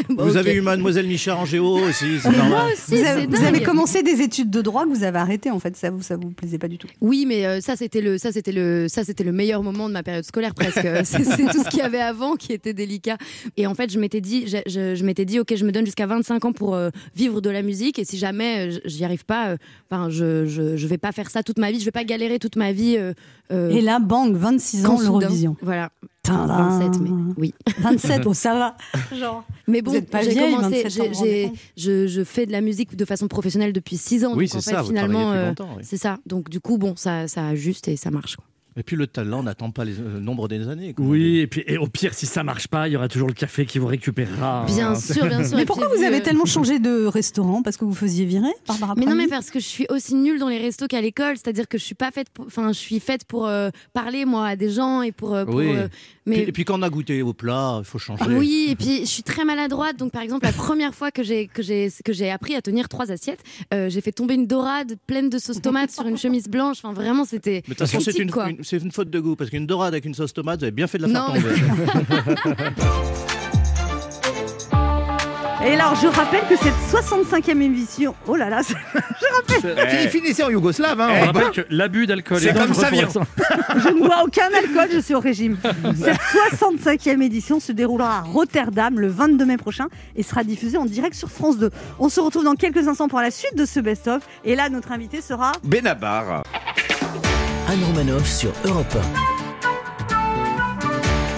[0.09, 2.73] Vous avez eu Mademoiselle Michard en géo aussi, c'est Moi normal.
[2.73, 3.45] aussi, Vous avez, vous dingue.
[3.45, 6.17] avez commencé des études de droit que vous avez arrêté en fait, ça vous ça
[6.17, 6.89] vous plaisait pas du tout.
[7.01, 9.93] Oui, mais euh, ça c'était le ça c'était le ça c'était le meilleur moment de
[9.95, 10.81] ma période scolaire presque.
[11.05, 13.17] c'est c'est tout ce qu'il y avait avant qui était délicat.
[13.57, 15.85] Et en fait, je m'étais dit je, je- je m'étais dit OK, je me donne
[15.87, 19.25] jusqu'à 25 ans pour euh, vivre de la musique et si jamais euh, j'y arrive
[19.25, 19.57] pas euh,
[19.91, 22.39] ben je, je je vais pas faire ça toute ma vie, je vais pas galérer
[22.39, 23.13] toute ma vie euh,
[23.53, 25.57] euh, Et là, bang, 26 ans l'Eurovision.
[25.63, 25.91] Voilà.
[26.23, 26.79] Tadam.
[26.81, 27.11] 27 mai.
[27.37, 27.55] Oui.
[27.79, 28.77] 27, oh, ça va.
[29.15, 29.45] Genre.
[29.69, 32.07] Mais Vous bon, j'ai vieille, commencé, 27 ans, j'ai- vous vous rendez j'ai- compte je,
[32.07, 34.33] je fais de la musique de façon professionnelle depuis 6 ans.
[34.35, 35.83] Oui, donc en c'est fait, ça, finalement, euh, longtemps, oui.
[35.85, 36.19] c'est ça.
[36.27, 38.37] Donc du coup, bon, ça, ça ajuste et ça marche.
[38.37, 38.45] quoi.
[38.77, 40.95] Et puis le talent n'attend pas les- le nombre des années.
[40.99, 43.35] Oui, et puis et au pire, si ça marche pas, il y aura toujours le
[43.35, 44.65] café qui vous récupérera.
[44.67, 45.57] Bien sûr, bien sûr.
[45.57, 47.63] Mais pourquoi vous avez euh, tellement changé de restaurant?
[47.63, 50.41] Parce que vous faisiez virer, Barbara Mais non, mais parce que je suis aussi nulle
[50.41, 52.99] dans les restos qu'à l'école, c'est-à-dire que je suis pas faite, pour- enfin, je suis
[52.99, 55.35] faite pour euh, parler moi à des gens et pour.
[55.35, 55.69] euh, pour, Oui.
[55.69, 58.25] euh, Puis- mais et puis quand on a goûté au plat, il faut changer.
[58.29, 59.97] oui, et puis je suis très maladroite.
[59.97, 62.89] Donc par exemple, la première fois que j'ai que j'ai que j'ai appris à tenir
[62.89, 66.49] trois assiettes, euh, j'ai fait tomber une dorade pleine de sauce tomate sur une chemise
[66.49, 66.79] blanche.
[66.83, 67.63] Enfin, vraiment, c'était.
[67.69, 70.33] Mais de toute façon, c'est une, faute de goût parce qu'une dorade avec une sauce
[70.33, 72.65] tomate, vous avez bien fait de la faire Non, tomber.
[75.67, 78.15] Et alors, je rappelle que cette 65e émission.
[78.27, 78.75] Oh là là, c'est-
[79.89, 81.01] Fi- Finissez en yougoslave.
[81.01, 83.07] Hein, On rappelle que l'abus d'alcool C'est est comme dangereux ça pour vient.
[83.07, 83.29] la santé.
[83.83, 85.57] je ne bois aucun alcool, je suis au régime.
[86.03, 86.21] Cette
[86.61, 91.15] 65e édition se déroulera à Rotterdam le 22 mai prochain et sera diffusée en direct
[91.15, 91.71] sur France 2.
[91.99, 94.23] On se retrouve dans quelques instants pour la suite de ce best-of.
[94.45, 95.53] Et là, notre invité sera.
[95.65, 96.43] Benabar.
[97.69, 98.95] Anne Romanoff sur Europe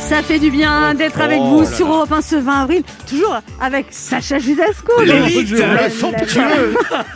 [0.09, 1.95] Ça fait du bien d'être avec Oh vous là sur là.
[1.95, 5.03] Europe 1 ce 20 avril, toujours avec Sacha Judasco.
[5.03, 6.75] L'élite, le somptueux,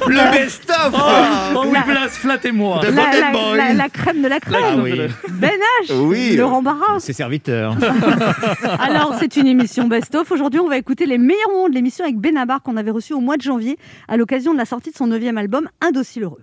[0.08, 0.92] le best-of.
[0.92, 2.80] Oh, oui, La- place, flattez-moi.
[2.82, 3.56] la- Golden la- Boy.
[3.58, 4.62] la- la crème de la crème.
[4.64, 5.00] Ah oui.
[5.28, 5.52] Ben
[5.88, 6.36] H, Oui.
[6.36, 6.98] Laurent Barra.
[6.98, 7.76] Ses serviteurs.
[8.80, 10.28] Alors, c'est une émission best-of.
[10.32, 13.20] Aujourd'hui, on va écouter les meilleurs moments de l'émission avec Benabar qu'on avait reçu au
[13.20, 16.42] mois de janvier à l'occasion de la sortie de son neuvième album, dossier heureux.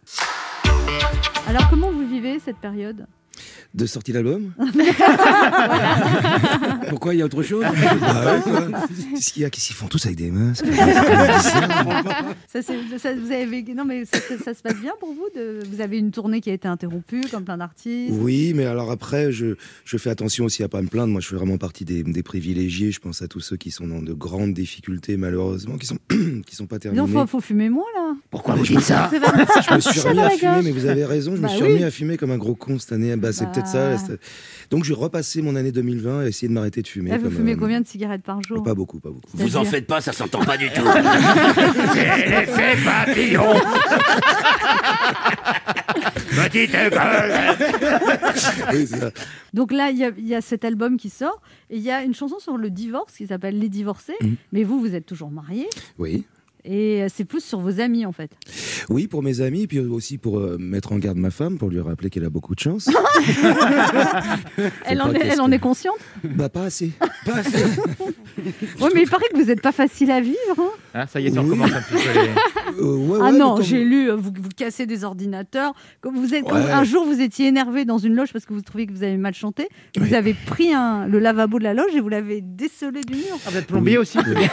[1.49, 3.05] Alors, comment vous vivez cette période?
[3.77, 4.51] De sortie d'album
[6.89, 7.63] Pourquoi il y a autre chose?
[7.63, 8.51] Bah ouais.
[9.13, 10.65] Qu'est-ce qu'il y a Qu'est-ce qu'ils font tous avec des masques?
[12.47, 15.27] Ça, c'est- ça- vous avez, Non, mais ça, ça- ça se passe bien pour vous
[15.35, 18.13] de, Vous avez une tournée qui a été interrompue, comme plein d'artistes?
[18.13, 21.11] Oui, mais alors après, je, je fais attention aussi à pas me plaindre.
[21.11, 22.91] Moi, je fais vraiment partie des, des privilégiés.
[22.91, 25.97] Je pense à tous ceux qui sont dans de grandes difficultés, malheureusement, qui sont,
[26.45, 27.01] qui sont pas terminés.
[27.05, 28.13] Donc, faut, faut fumer moins, là.
[28.31, 31.41] Pourquoi vous dites ça Je me suis remis à fumer, mais vous avez raison, je
[31.41, 31.73] me Bah suis oui.
[31.73, 33.15] remis à fumer comme un gros con cette année.
[33.17, 33.51] Bah, c'est Bah.
[33.53, 33.97] peut-être ça.
[33.97, 34.19] c'est-
[34.71, 37.12] Donc, je repassais mon année 2020 et essayer de m'arrêter de fumer.
[37.13, 38.63] Eh, vous comme, fumez euh, combien de cigarettes par jour?
[38.63, 39.30] Pas beaucoup, pas beaucoup.
[39.34, 40.82] Vous en faites pas, ça s'entend pas du tout.
[41.93, 43.53] C'est l'effet papillon.
[46.36, 46.91] Petite gueule.
[48.73, 49.12] Oui, ça.
[49.53, 51.89] Donc là, il y, a- il y a cet album qui sort et il y
[51.91, 54.13] a une chanson sur le divorce qui s'appelle Les divorcés.
[54.21, 54.36] Mhm.
[54.51, 56.25] Mais vous, vous êtes toujours marié Oui.
[56.67, 58.30] Et euh, c'est plus sur vos amis en fait.
[58.89, 61.80] Oui, pour mes amis, puis aussi pour euh, mettre en garde ma femme, pour lui
[61.80, 62.89] rappeler qu'elle a beaucoup de chance.
[64.86, 66.91] Elle en, est, qu'est-ce elle en que- est consciente bah, pas assez.
[67.25, 67.63] Pas assez.
[68.80, 70.38] Oui, mais il paraît que vous n'êtes pas facile à vivre.
[70.60, 70.69] hein.
[70.93, 71.47] Ah, ça y est, ça Oui.
[71.49, 72.13] recommence un petit peu.
[72.13, 75.73] les- Euh, ouais, ah ouais, non, comme- j'ai lu, vous, vous cassez des ordinateurs.
[76.01, 76.71] Comme vous êtes, comme Ouais.
[76.71, 79.17] un jour, vous étiez énervé dans une loge parce que vous trouviez que vous avez
[79.17, 79.67] mal chanté.
[79.97, 80.15] Vous Oui.
[80.15, 83.23] avez pris un, le lavabo de la loge et vous l'avez décelé du mur.
[83.45, 84.45] Ah, vous êtes plombier aussi Oui.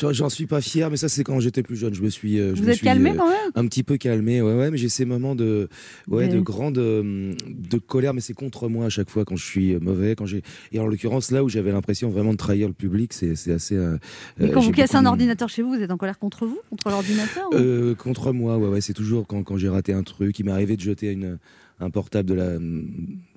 [0.00, 1.94] J'en- J'en suis pas fier, mais ça, c'est quand j'étais plus jeune.
[1.94, 2.38] Je me suis.
[2.40, 3.50] euh, je Vous me êtes suis, calmé euh, quand même?
[3.54, 5.68] un petit peu calmé, ouais, ouais, mais j'ai ces moments de,
[6.08, 9.36] ouais, Mais- de grande, euh, de colère, mais c'est contre moi à chaque fois quand
[9.36, 12.66] je suis mauvais, quand j'ai, et en l'occurrence là où j'avais l'impression vraiment de trahir
[12.68, 13.76] le public, c'est, c'est assez.
[13.76, 16.46] Mais euh, quand vous cassez beaucoup un ordinateur chez vous, vous êtes en colère contre
[16.46, 16.58] vous?
[16.70, 20.38] Contre l'ordinateur ou- contre moi, ouais, ouais, c'est toujours quand, quand j'ai raté un truc.
[20.38, 21.38] Il m'est arrivé de jeter une,
[21.80, 22.58] un portable de la,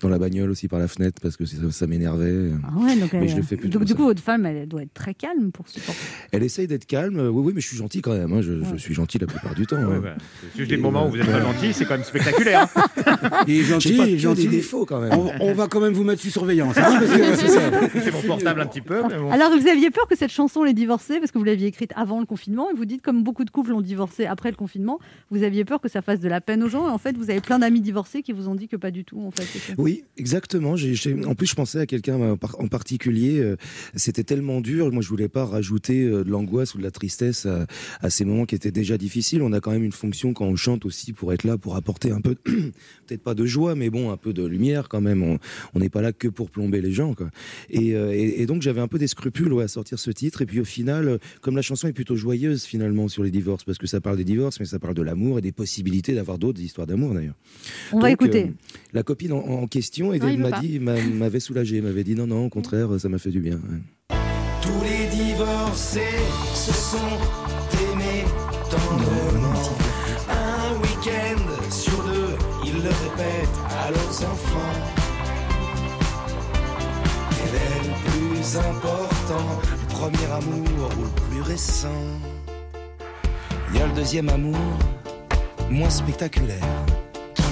[0.02, 2.52] dans la bagnole aussi par la fenêtre parce que ça, ça m'énervait.
[2.64, 3.98] Ah ouais, donc, Mais elle- je le fais plus donc du ça.
[3.98, 6.00] coup, votre femme, elle doit être très calme pour supporter.
[6.32, 8.32] Elle essaye d'être calme, euh, oui, oui, mais je suis gentil quand même.
[8.34, 9.78] hein, Je, suis gentil la plupart du temps.
[9.78, 10.02] Ouais, hein.
[10.04, 10.16] bah,
[10.58, 12.68] juste des Et moments où vous êtes pas gentil, c'est quand même spectaculaire.
[13.48, 14.44] Il est gentil, pas il est gentil.
[14.48, 15.12] des défauts quand même.
[15.14, 16.78] On, on va quand même vous mettre sous surveillance.
[16.78, 17.00] hein,
[18.04, 19.02] C'est mon portable un petit peu.
[19.08, 19.32] Mais bon.
[19.32, 22.20] Alors, vous aviez peur que cette chanson les divorcés, parce que vous l'aviez écrite avant
[22.20, 25.44] le confinement, et vous dites, comme beaucoup de couples ont divorcé après le confinement, vous
[25.44, 27.42] aviez peur que ça fasse de la peine aux gens, et en fait, vous avez
[27.42, 29.44] plein d'amis divorcés qui vous ont dit que pas du tout, en fait.
[29.44, 29.82] c'est tout.
[29.92, 30.76] Oui, exactement.
[31.26, 33.40] En plus, je pensais à quelqu'un en par- en particulier.
[33.40, 33.56] euh,
[33.96, 34.92] C'était tellement dur.
[34.92, 37.68] Moi, je voulais pas rajouter euh, de l'angoisse ou de la tristesse à,
[38.02, 39.42] à ces moments qui étaient déjà difficiles.
[39.42, 42.12] On a quand même une fonction quand on chante aussi pour être là, pour apporter
[42.12, 42.36] un peu,
[43.06, 45.38] peut-être pas de joie, mais bon, un peu de lumière quand même.
[45.74, 47.14] On n'est pas là que pour plomber les gens.
[47.14, 47.30] Quoi.
[47.70, 50.42] Et, euh, et- et donc, j'avais un peu des scrupules ouais, à sortir ce titre.
[50.42, 53.64] Et puis, au final, euh, comme la chanson est plutôt joyeuse finalement sur les divorces,
[53.66, 56.38] parce que ça parle des divorces, mais ça parle de l'amour et des possibilités d'avoir
[56.38, 57.36] d'autres histoires d'amour d'ailleurs.
[57.92, 58.44] On va Donc, écouter.
[58.46, 62.04] euh, la copine en, en question et Non, il m'a dit, m'a- m'avait soulagé, m'avait
[62.04, 63.56] dit non, non, au contraire, ça m'a fait du bien.
[63.56, 64.18] ouais.
[64.62, 66.20] Tous les divorcés
[66.54, 67.18] se sont
[67.92, 68.24] aimés
[68.70, 69.60] tendrement.
[70.30, 74.78] Un week-end sur deux, ils le répètent à leurs enfants.
[77.32, 79.46] Quel est le plus important
[79.82, 81.88] Le premier amour ou le plus récent?
[83.74, 84.58] Il y a le deuxième amour,
[85.72, 86.64] moins spectaculaire.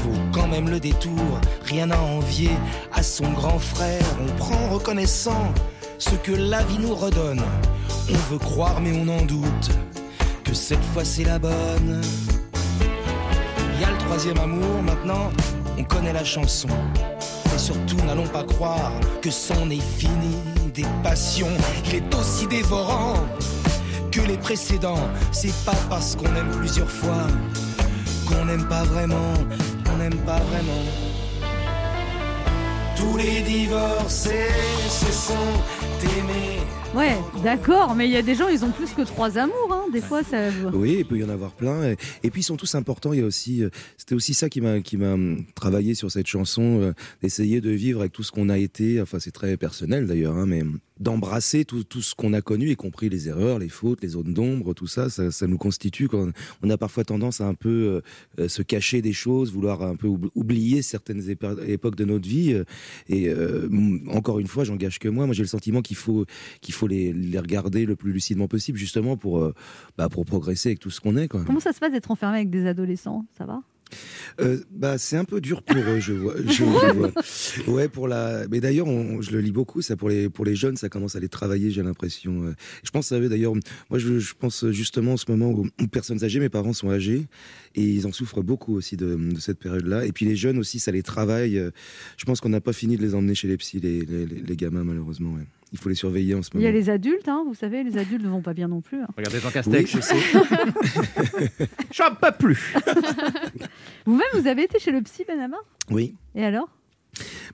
[0.04, 1.40] Vaut quand même le détour.
[1.66, 2.52] Rien à envier
[2.94, 4.04] à son grand frère.
[4.22, 5.54] On prend reconnaissant
[5.98, 7.42] ce que la vie nous redonne.
[8.10, 9.70] On veut croire mais on en doute
[10.44, 12.02] que cette fois c'est la bonne.
[13.80, 15.30] Y a le troisième amour maintenant,
[15.78, 16.70] on connaît la chanson.
[17.54, 20.36] Et surtout n'allons pas croire que c'en est fini
[20.74, 21.56] des passions.
[21.86, 23.16] Il est aussi dévorant
[24.12, 25.08] que les précédents.
[25.32, 27.28] C'est pas parce qu'on aime plusieurs fois
[28.28, 29.34] qu'on n'aime pas vraiment,
[29.90, 30.84] qu'on n'aime pas vraiment.
[32.96, 34.50] Tous les divorcés
[34.90, 35.34] se sont
[36.04, 36.60] aimés.
[36.96, 39.86] Ouais, d'accord, mais il y a des gens, ils ont plus que trois amours, hein.
[39.94, 40.50] Des fois, ça.
[40.74, 41.84] Oui, il peut y en avoir plein.
[41.84, 43.14] Et, et puis ils sont tous importants.
[43.14, 46.10] Il y a aussi, euh, c'était aussi ça qui m'a qui m'a hum, travaillé sur
[46.10, 49.00] cette chanson, euh, d'essayer de vivre avec tout ce qu'on a été.
[49.02, 52.70] Enfin, c'est très personnel d'ailleurs, hein, mais hum, d'embrasser tout, tout ce qu'on a connu,
[52.72, 56.08] y compris les erreurs, les fautes, les zones d'ombre, tout ça, ça, nous constitue.
[56.08, 56.30] Quand
[56.62, 58.02] on a parfois tendance à un peu
[58.40, 62.54] euh, se cacher des choses, vouloir un peu oub- oublier certaines époques de notre vie.
[62.54, 62.64] euh,
[63.08, 63.70] Et euh,
[64.12, 65.26] encore une fois, j'engage que moi.
[65.26, 66.26] Moi, j'ai le sentiment qu'il faut
[66.72, 69.52] faut les, regarder le plus lucidement possible, justement pour
[69.98, 71.28] bah, pour progresser avec tout ce qu'on est.
[71.28, 73.26] Comment ça se passe d'être enfermé avec des adolescents?
[73.38, 73.62] Ça va?
[74.40, 76.36] Euh, bah, c'est un peu dur pour eux, je vois.
[76.46, 77.12] Je, je vois.
[77.68, 78.48] Ouais, pour la.
[78.50, 79.82] Mais d'ailleurs, on- je le lis beaucoup.
[79.82, 81.72] Ça pour les pour les jeunes, ça commence à les travailler.
[81.72, 82.44] J'ai l'impression.
[82.46, 82.54] euh.
[82.84, 83.54] Je pense, vous savez, d'ailleurs,
[83.90, 86.40] moi, je, je pense justement en ce moment aux aux personnes âgées.
[86.40, 87.28] Mes parents sont âgés
[87.76, 90.06] et ils en souffrent beaucoup aussi de, de cette période-là.
[90.06, 91.58] Et puis les jeunes aussi, ça les travaille.
[91.58, 91.72] Euh,
[92.18, 94.42] Je pense qu'on n'a pas fini de les emmener chez les psys, les, les, les-
[94.42, 95.34] les gamins, malheureusement.
[95.34, 95.46] ouais.
[95.72, 96.66] Il faut les surveiller en ce Il moment.
[96.66, 99.02] y a les adultes, hein, vous savez, les adultes ne vont pas bien non plus.
[99.02, 99.08] hein.
[99.16, 99.92] Regardez Jean Oui, Castex.
[99.92, 100.16] je sais.
[101.94, 102.74] J'en peux plus.
[104.06, 105.58] Vous-même, vous avez été chez le psy, Benama
[105.92, 106.16] Oui.
[106.36, 106.70] Et alors?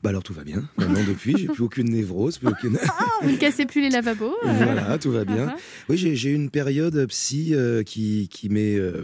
[0.03, 0.63] Bah alors tout va bien.
[0.77, 2.77] Maintenant depuis, j'ai plus aucune névrose, plus aucune.
[3.23, 4.51] Vous ne cassez plus les lavabos euh.
[4.63, 5.55] Voilà, tout va bien.
[5.89, 9.03] Oui, j'ai eu une période psy euh, qui, qui m'est euh,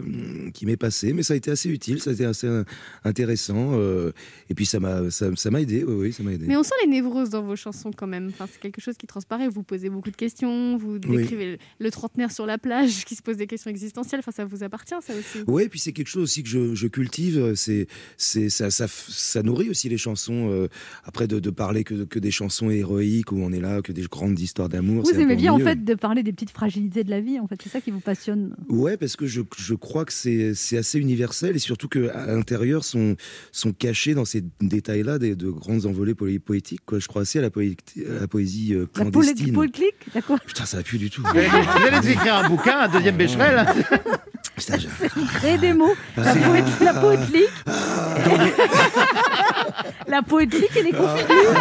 [0.54, 2.48] qui m'est passée, mais ça a été assez utile, ça a été assez
[3.04, 3.72] intéressant.
[4.50, 6.46] et puis ça m'a ça ça m'a aidé, oui, oui, ça m'a aidé.
[6.46, 8.28] Mais on sent les névroses dans vos chansons quand même.
[8.28, 9.48] Enfin, c'est quelque chose qui transparaît.
[9.48, 10.76] Vous posez beaucoup de questions.
[10.76, 11.16] Vous Oui.
[11.18, 14.20] décrivez le, le trentenaire sur la plage qui se pose des questions existentielles.
[14.20, 15.42] Enfin, ça vous appartient, ça aussi.
[15.48, 17.54] Ouais, et puis c'est quelque chose aussi que je, je cultive.
[17.56, 17.86] C'est,
[18.16, 20.41] c'est, ça, ça nourrit aussi les chansons.
[20.50, 20.68] Euh,
[21.04, 24.02] après de, de parler que, que des chansons héroïques où on est là, que des
[24.02, 25.02] grandes histoires d'amour.
[25.04, 27.46] Vous c'est aimez bien, en fait, de parler des petites fragilités de la vie, en
[27.46, 27.60] fait.
[27.62, 28.54] C'est ça qui vous passionne.
[28.68, 32.84] Ouais, parce que je, je crois que c'est c'est assez universel et surtout qu'à l'intérieur
[32.84, 33.16] sont,
[33.52, 36.82] sont cachés dans ces détails-là des, de grandes envolées poé- poétiques.
[36.86, 36.98] Quoi.
[36.98, 37.76] Je crois assez à la, poé-
[38.16, 39.52] à la poésie euh, La clandestine.
[39.52, 41.22] politique, d'accord Putain, ça va plus du tout.
[41.22, 43.66] Vous allez écrire un bouquin, un deuxième Becherel
[44.56, 44.88] Putain, je-
[45.38, 45.94] Créer des mots.
[46.16, 47.48] La, poét la poétlique.
[50.12, 51.54] la poétlique et les confitures.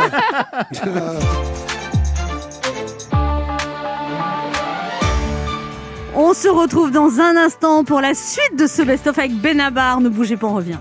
[6.14, 10.02] On se retrouve dans un instant pour la suite de ce best-of avec Benabar.
[10.02, 10.80] Ne bougez pas, on revient.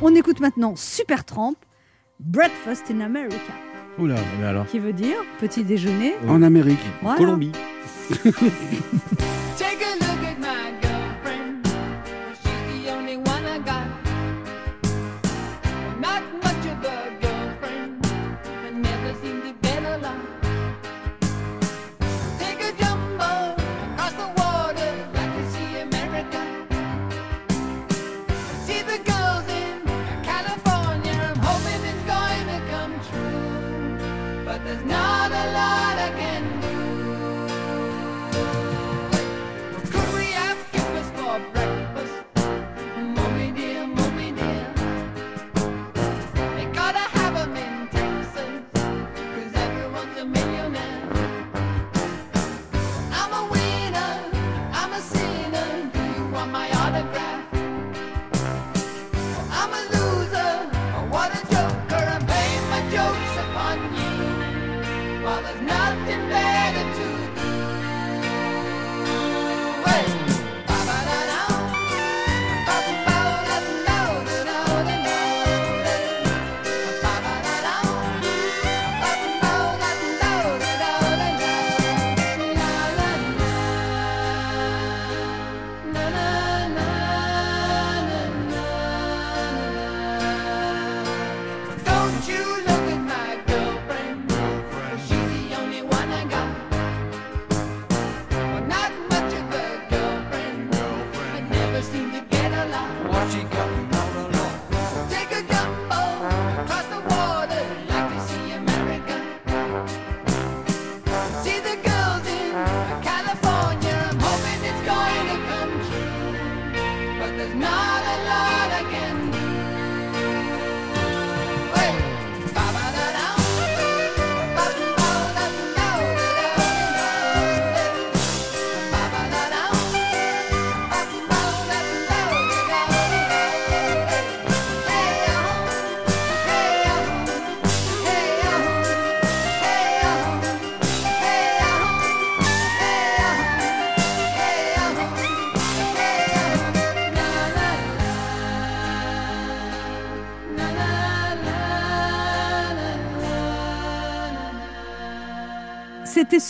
[0.00, 1.56] On écoute maintenant Supertramp,
[2.18, 3.52] Breakfast in America,
[3.98, 4.14] Oula.
[4.40, 6.14] Mais alors qui veut dire petit déjeuner.
[6.26, 6.80] En Amérique.
[7.02, 7.18] Voilà.
[7.18, 7.52] Colombie.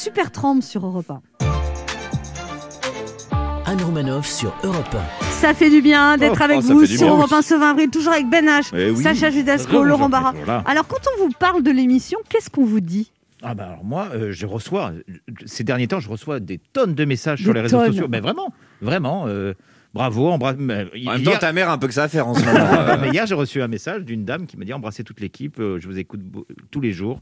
[0.02, 1.20] Super Tramp sur Europe 1.
[3.66, 4.96] Anne Romanoff sur Europe
[5.30, 7.36] Ça fait du bien d'être Oh, avec oh, vous sur bien, Europe oui.
[7.36, 9.02] 1 ce 20 avril, toujours avec Ben H, Eh oui.
[9.02, 10.32] Sacha Judasco, Bonjour, Laurent Barra.
[10.32, 10.62] voilà.
[10.66, 13.12] Alors, quand on vous parle de l'émission, qu'est-ce qu'on vous dit?
[13.42, 14.92] Ah bah alors moi, euh, je reçois,
[15.44, 17.88] ces derniers temps, je reçois des tonnes de messages Des sur les réseaux tonnes.
[17.88, 18.06] sociaux.
[18.08, 19.52] Mais vraiment, vraiment, euh,
[19.94, 20.56] bravo, embrasse.
[20.58, 22.40] mais, En même temps, ta mère a un peu que ça à faire en ce
[22.44, 22.58] moment.
[22.58, 22.96] euh.
[23.00, 25.78] mais hier, j'ai reçu un message d'une dame qui m'a dit embrassez toute l'équipe, euh,
[25.78, 26.20] je vous écoute
[26.70, 27.20] tous les jours.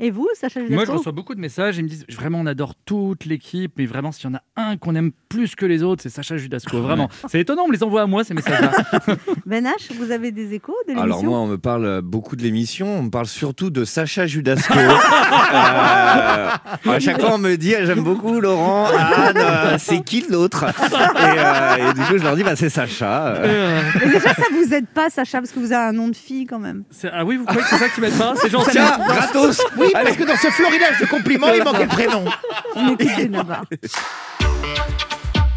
[0.00, 1.76] Et vous, Sacha Judasco Moi, je reçois beaucoup de messages.
[1.78, 4.76] Ils me disent vraiment, on adore toute l'équipe, mais vraiment, s'il y en a un
[4.78, 6.80] qu'on aime plus que les autres, c'est Sacha Judasco.
[6.80, 7.08] Vraiment.
[7.28, 8.72] C'est étonnant, on me les envoie à moi, ces messages-là.
[9.46, 12.42] Ben H, vous avez des échos de l'émission Alors moi, on me parle beaucoup de
[12.42, 14.74] l'émission, on me parle surtout de Sacha Judasco.
[15.52, 16.50] Euh,
[16.86, 20.64] à chaque fois, on me dit, ah, j'aime beaucoup Laurent, Anne, euh, c'est qui l'autre?
[20.64, 23.34] Et, euh, et du coup, je leur dis, bah, c'est Sacha.
[23.36, 26.16] Euh, Mais déjà, ça vous aide pas, Sacha, parce que vous avez un nom de
[26.16, 26.84] fille quand même.
[27.12, 28.34] Ah oui, vous croyez que c'est ça qui m'aide pas?
[28.36, 28.70] C'est gentil.
[28.72, 32.24] Tiens, gratos Oui, parce que dans ce florilège de compliments, il manquait le prénom.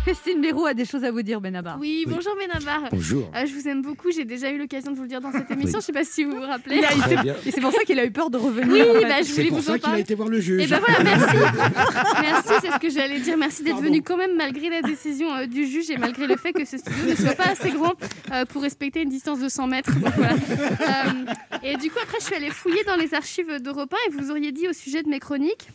[0.05, 1.77] Christine Béroux a des choses à vous dire, Benabar.
[1.79, 2.89] Oui, bonjour Benabar.
[2.91, 3.31] Bonjour.
[3.35, 4.11] Euh, je vous aime beaucoup.
[4.11, 5.79] J'ai déjà eu l'occasion de vous le dire dans cette émission.
[5.79, 6.77] Je sais pas si vous vous rappelez.
[6.77, 7.29] Il a- il.
[7.47, 8.67] Et c'est pour ça qu'il a eu peur de revenir.
[8.69, 9.05] Oui, en fait.
[9.07, 10.01] bah, je C'est voulais pour vous ça en qu'il a parler.
[10.01, 10.61] été voir le juge.
[10.61, 11.35] Et ben voilà, merci.
[12.21, 13.37] merci, c'est ce que j'allais dire.
[13.37, 16.51] Merci d'être venu quand même malgré la décision euh, du juge et malgré le fait
[16.51, 17.93] que ce studio ne soit pas assez grand
[18.33, 19.93] euh, pour respecter une distance de 100 mètres.
[19.99, 20.33] Donc, voilà.
[20.33, 21.33] Euh,
[21.63, 24.31] et du coup, après, je suis allée fouiller dans les archives d'Europe 1 et vous
[24.31, 25.69] auriez dit au sujet de mes chroniques.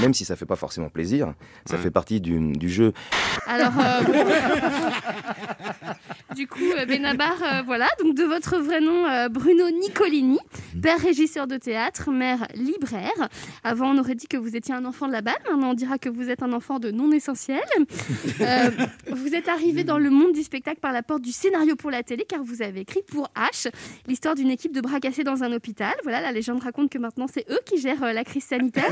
[0.00, 1.34] Même si ça fait pas forcément plaisir,
[1.66, 2.92] ça fait partie du, du jeu.
[3.46, 4.02] Alors, euh,
[6.36, 10.38] du coup, euh, Benabar, euh, voilà, donc de votre vrai nom, euh, Bruno Nicolini,
[10.80, 13.28] père régisseur de théâtre, mère libraire.
[13.62, 15.98] Avant, on aurait dit que vous étiez un enfant de la balle, maintenant on dira
[15.98, 17.62] que vous êtes un enfant de non essentiel.
[18.40, 18.70] Euh,
[19.12, 22.02] vous êtes arrivé dans le monde du spectacle par la porte du scénario pour la
[22.02, 23.70] télé, car vous avez écrit pour H
[24.06, 25.94] l'histoire d'une équipe de bras cassés dans un hôpital.
[26.02, 28.90] Voilà, la légende raconte que maintenant c'est eux qui gèrent euh, la crise sanitaire.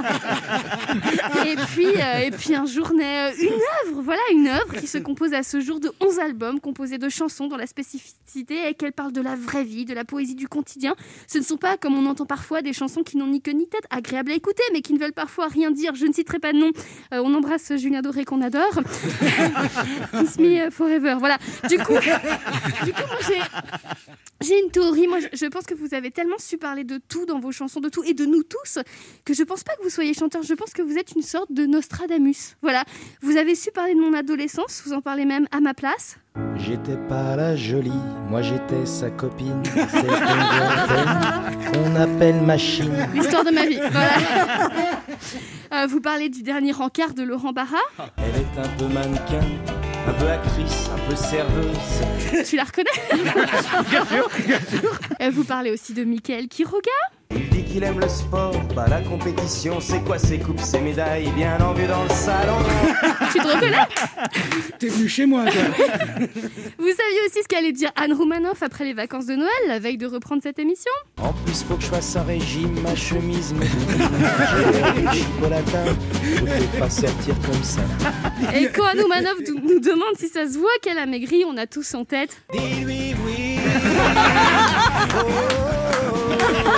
[1.46, 4.86] et puis, euh, et puis un jour naît euh, une œuvre, voilà, une œuvre qui
[4.86, 8.74] se compose à ce jour de 11 albums composés de chansons dont la spécificité est
[8.74, 10.94] qu'elles parlent de la vraie vie, de la poésie du quotidien.
[11.26, 13.68] Ce ne sont pas, comme on entend parfois, des chansons qui n'ont ni queue ni
[13.68, 15.94] tête, agréables à écouter, mais qui ne veulent parfois rien dire.
[15.94, 16.70] Je ne citerai pas de nom.
[17.12, 18.72] Euh, on embrasse Julien Doré qu'on adore.
[20.20, 21.16] Kiss me forever.
[21.18, 21.38] Voilà.
[21.68, 23.40] Du coup, du coup moi, j'ai.
[24.42, 27.26] J'ai une théorie, moi je, je pense que vous avez tellement su parler de tout
[27.26, 28.78] dans vos chansons, de tout et de nous tous,
[29.26, 31.52] que je pense pas que vous soyez chanteur, je pense que vous êtes une sorte
[31.52, 32.56] de Nostradamus.
[32.62, 32.84] Voilà,
[33.22, 36.16] vous avez su parler de mon adolescence, vous en parlez même à ma place.
[36.56, 37.90] J'étais pas la jolie,
[38.28, 40.06] moi j'étais sa copine, peine,
[41.72, 43.08] qu'on appelle machine.
[43.14, 44.70] L'histoire de ma vie, voilà.
[45.72, 47.76] Euh, vous parlez du dernier rencard de Laurent Barra,
[48.18, 49.38] Elle est un peu mannequin,
[50.08, 52.44] un peu actrice, un peu serveuse.
[52.48, 52.90] tu la reconnais?
[53.88, 54.98] Bien sûr, bien sûr.
[55.22, 56.90] Euh, Vous parlez aussi de Michael Quiroga,
[57.32, 61.30] Il dit qu'il aime le sport, pas la compétition, c'est quoi ses coupes, ses médailles,
[61.36, 62.56] bien en vue dans le salon.
[63.32, 63.76] tu te reconnais
[64.78, 65.62] T'es venu chez moi, toi.
[66.78, 69.98] Vous saviez aussi ce qu'allait dire Anne Roumanoff après les vacances de Noël, la veille
[69.98, 70.90] de reprendre cette émission
[71.22, 77.34] En plus, faut que je fasse un régime, ma chemise me faut peut-être pas sortir
[77.44, 77.82] comme ça.
[78.54, 81.56] Et quand Anne Roumanoff nous nous demande si ça se voit qu'elle a maigri, on
[81.56, 82.42] a tous en tête.
[82.52, 83.58] Dis-lui oui.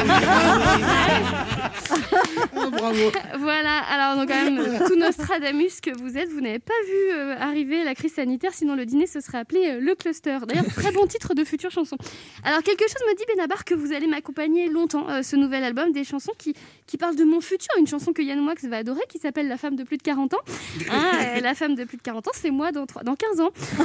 [0.09, 2.12] はい。
[2.71, 3.13] bravo.
[3.39, 7.37] Voilà, alors donc quand même, tout Nostradamus que vous êtes, vous n'avez pas vu euh,
[7.39, 10.39] arriver la crise sanitaire, sinon le dîner se serait appelé euh, Le Cluster.
[10.47, 11.97] D'ailleurs, très bon titre de future chanson.
[12.45, 15.93] Alors, quelque chose me dit, Benabar, que vous allez m'accompagner longtemps, euh, ce nouvel album,
[15.93, 16.55] des chansons qui,
[16.87, 19.57] qui parlent de mon futur, une chanson que Yann Moix va adorer, qui s'appelle La
[19.57, 20.39] femme de plus de 40 ans.
[20.91, 23.41] Hein, euh, la femme de plus de 40 ans, c'est moi dans, trois- dans 15
[23.41, 23.51] ans.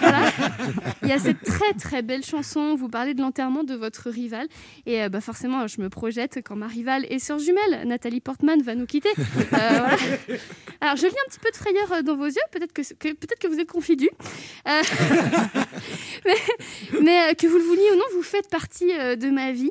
[0.00, 0.30] Voilà.
[1.02, 4.46] Il y a cette très très belle chanson, vous parlez de l'enterrement de votre rival,
[4.86, 8.74] et bah, forcément, je me projette quand ma rivale est sœur jumelle, Nathalie Portman va
[8.74, 9.10] nous quitter.
[9.18, 9.96] Euh, voilà.
[10.80, 13.14] Alors, je lis un petit peu de frayeur euh, dans vos yeux, peut-être que, que-
[13.14, 14.10] peut-être que vous êtes confidus.
[14.68, 14.82] Euh,
[16.24, 16.34] mais
[17.00, 19.70] mais, que vous le vouliez ou non, vous faites partie de ma vie,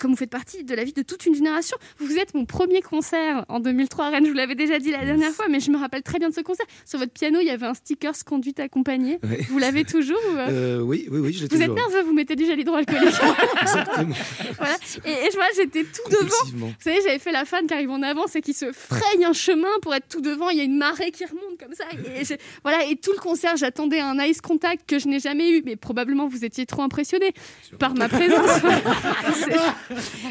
[0.00, 1.76] comme vous faites partie de la vie de toute une génération.
[1.98, 5.04] Vous êtes mon premier concert en 2003 à Rennes, je vous l'avais déjà dit la
[5.04, 6.66] dernière fois, mais je me rappelle très bien de ce concert.
[6.84, 9.18] Sur votre piano, il y avait un sticker conduite accompagnée.
[9.48, 12.46] Vous l'avez toujours ou, euh, oui, oui, oui, je Vous êtes nerveux, vous mettez du
[12.46, 13.14] gel hydroalcoolique.
[13.62, 14.14] Exactement.
[14.58, 14.76] voilà.
[15.04, 16.66] Et, et je vois, j'étais tout devant.
[16.68, 19.32] Vous savez, j'avais fait la fan qui arrive en avance et qui se fraye un
[19.32, 20.48] chemin pour être tout devant.
[20.50, 21.84] Il y a une marée qui remonte comme ça.
[21.92, 22.22] Et
[22.62, 22.84] voilà.
[22.86, 25.62] Et tout le concert, j'attendais un ice contact que je n'ai jamais eu.
[25.64, 27.32] Mais probablement, vous étiez trop impressionné
[27.78, 28.60] par ma présence.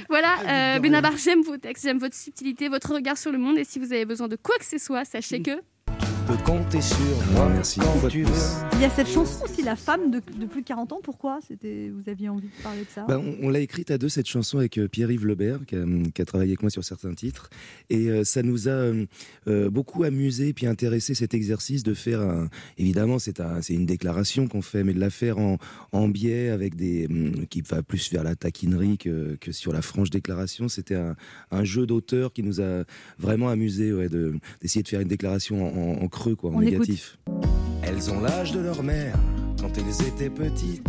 [0.10, 0.76] Voilà.
[0.76, 3.58] Euh, Benabar, j'aime vos textes, j'aime votre subtilité, votre regard sur le monde.
[3.58, 5.62] Et si vous avez besoin de quoi que ce soit, sachez que.
[6.32, 6.98] Peux compter sur
[7.34, 7.80] moi merci.
[7.80, 8.32] quand de tu veux.
[8.76, 11.00] Il y a cette chanson aussi, La femme de, de plus de 40 ans.
[11.04, 13.06] Pourquoi C'était, Vous aviez envie de parler de ça?
[13.08, 15.84] Bah, on on l'a écrite à deux, cette chanson, avec euh, Pierre-Yves Lebert, qui a,
[16.14, 17.50] qui a travaillé avec moi sur certains titres.
[17.90, 19.06] Et euh, ça nous a euh,
[19.48, 23.86] euh, beaucoup amusé, puis intéressé cet exercice de faire, un, évidemment, c'est un, c'est une
[23.86, 25.58] déclaration qu'on fait, mais de la faire en,
[25.92, 29.82] en biais, avec des, hum, qui va plus vers la taquinerie que, que sur la
[29.82, 30.68] franche déclaration.
[30.70, 31.16] C'était un,
[31.52, 32.84] un jeu d'auteur qui nous a
[33.20, 36.56] vraiment amusé, ouais, de, d'essayer de faire une déclaration en, en- en creux, quoi, en
[36.56, 37.18] On négatif.
[37.82, 39.16] Elles ont l'âge de leur mère
[39.60, 40.88] quand elles étaient petites.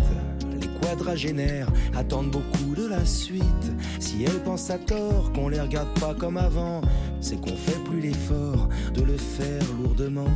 [0.60, 3.72] Les quadragénaires attendent beaucoup de la suite.
[3.98, 6.82] Si elles pensent à tort qu'on les regarde pas comme avant,
[7.20, 10.28] c'est qu'on fait plus l'effort de le faire lourdement.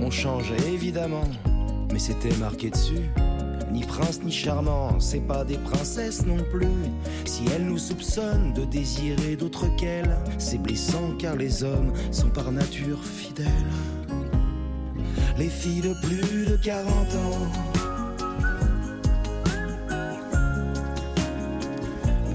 [0.00, 1.28] On change évidemment,
[1.92, 3.10] mais c'était marqué dessus.
[3.70, 6.66] Ni prince ni charmant, c'est pas des princesses non plus.
[7.24, 12.50] Si elles nous soupçonnent de désirer d'autres qu'elles, c'est blessant car les hommes sont par
[12.50, 13.46] nature fidèles.
[15.36, 17.68] Les filles de plus de 40 ans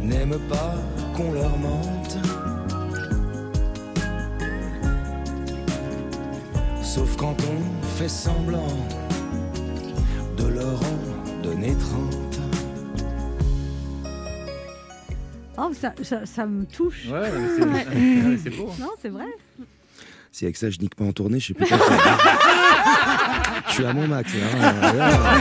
[0.04, 0.76] n'aiment pas
[1.16, 2.18] qu'on leur mente.
[6.82, 8.78] Sauf quand on fait semblant
[10.38, 12.40] de leur en donner 30.
[15.58, 17.06] Oh, ça, ça, ça me touche.
[17.12, 17.86] Ouais, c'est- ouais,
[18.58, 18.72] beau.
[18.80, 19.26] Non, c'est vrai.
[20.32, 22.18] Si avec ça je nique pas en tournée, je sais plus quoi faire.
[23.68, 24.32] Je suis à mon max.
[24.34, 25.40] hein.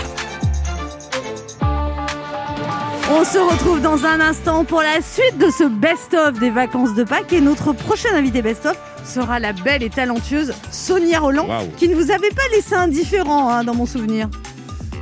[3.15, 7.05] On se retrouve dans un instant pour la suite de ce best-of des vacances de
[7.05, 7.33] Pâques.
[7.33, 11.49] Et notre prochaine invitée best-of sera la belle et talentueuse Sonia Roland,
[11.79, 14.29] qui ne vous avait pas laissé indifférent hein, dans mon souvenir.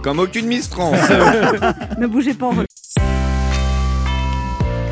[0.03, 0.98] Comme aucune Miss France.
[1.98, 2.48] ne bougez pas.
[2.48, 2.64] revient.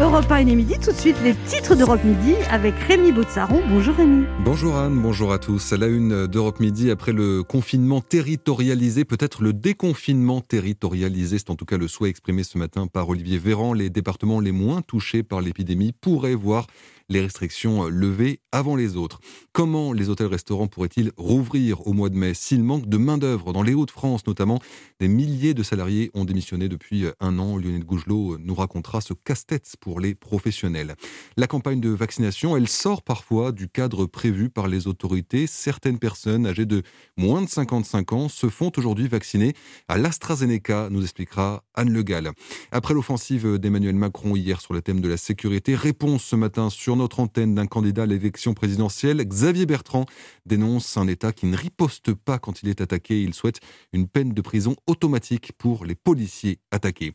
[0.01, 3.63] Europe 1 et midi, tout de suite les titres d'Europe Midi avec Rémi Botsaron.
[3.69, 4.27] Bonjour Rémi.
[4.45, 5.73] Bonjour Anne, bonjour à tous.
[5.73, 11.57] À la une d'Europe Midi, après le confinement territorialisé, peut-être le déconfinement territorialisé, c'est en
[11.57, 13.73] tout cas le souhait exprimé ce matin par Olivier Véran.
[13.73, 16.67] Les départements les moins touchés par l'épidémie pourraient voir
[17.09, 19.21] les restrictions levées avant les autres.
[19.53, 23.73] Comment les hôtels-restaurants pourraient-ils rouvrir au mois de mai s'il manque de main-d'œuvre dans les
[23.73, 24.61] Hauts-de-France notamment?
[25.01, 27.57] Des milliers de salariés ont démissionné depuis un an.
[27.57, 30.97] Lionel Gougelot nous racontera ce casse-tête pour les professionnels.
[31.37, 35.47] La campagne de vaccination, elle sort parfois du cadre prévu par les autorités.
[35.47, 36.83] Certaines personnes âgées de
[37.17, 39.55] moins de 55 ans se font aujourd'hui vacciner
[39.89, 42.33] à l'AstraZeneca, nous expliquera Anne Le Gall.
[42.71, 46.98] Après l'offensive d'Emmanuel Macron hier sur le thème de la sécurité, réponse ce matin sur
[46.99, 49.25] notre antenne d'un candidat à l'élection présidentielle.
[49.27, 50.05] Xavier Bertrand
[50.45, 53.23] dénonce un État qui ne riposte pas quand il est attaqué.
[53.23, 53.61] Il souhaite
[53.93, 57.15] une peine de prison automatique pour les policiers attaqués.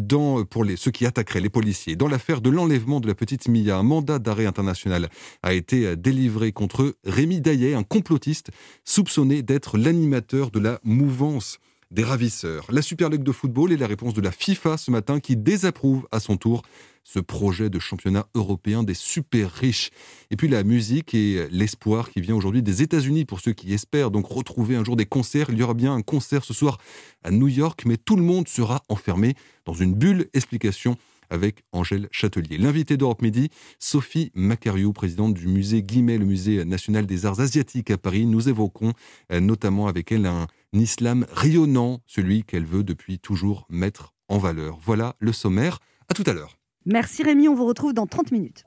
[0.00, 1.96] Dans, pour ceux qui attaqueraient les policiers.
[1.96, 5.08] Dans l'affaire de l'enlèvement de la petite Mia, un mandat d'arrêt international
[5.42, 8.50] a été délivré contre Rémi Daillet, un complotiste
[8.84, 11.58] soupçonné d'être l'animateur de la mouvance
[11.90, 12.66] des ravisseurs.
[12.70, 16.06] La Super League de football et la réponse de la FIFA ce matin qui désapprouve
[16.12, 16.62] à son tour
[17.08, 19.90] ce projet de championnat européen des super riches.
[20.30, 24.10] Et puis la musique et l'espoir qui vient aujourd'hui des États-Unis pour ceux qui espèrent
[24.10, 25.48] donc retrouver un jour des concerts.
[25.48, 26.76] Il y aura bien un concert ce soir
[27.24, 29.34] à New York, mais tout le monde sera enfermé
[29.64, 30.28] dans une bulle.
[30.34, 30.98] Explication
[31.30, 32.58] avec Angèle Châtelier.
[32.58, 33.48] L'invité d'Europe Midi,
[33.78, 38.26] Sophie Macariou, présidente du musée Guimet, le musée national des arts asiatiques à Paris.
[38.26, 38.92] Nous évoquons
[39.32, 44.78] euh, notamment avec elle un islam rayonnant, celui qu'elle veut depuis toujours mettre en valeur.
[44.84, 45.78] Voilà le sommaire.
[46.08, 46.57] À tout à l'heure.
[46.86, 48.64] Merci Rémi, on vous retrouve dans 30 minutes.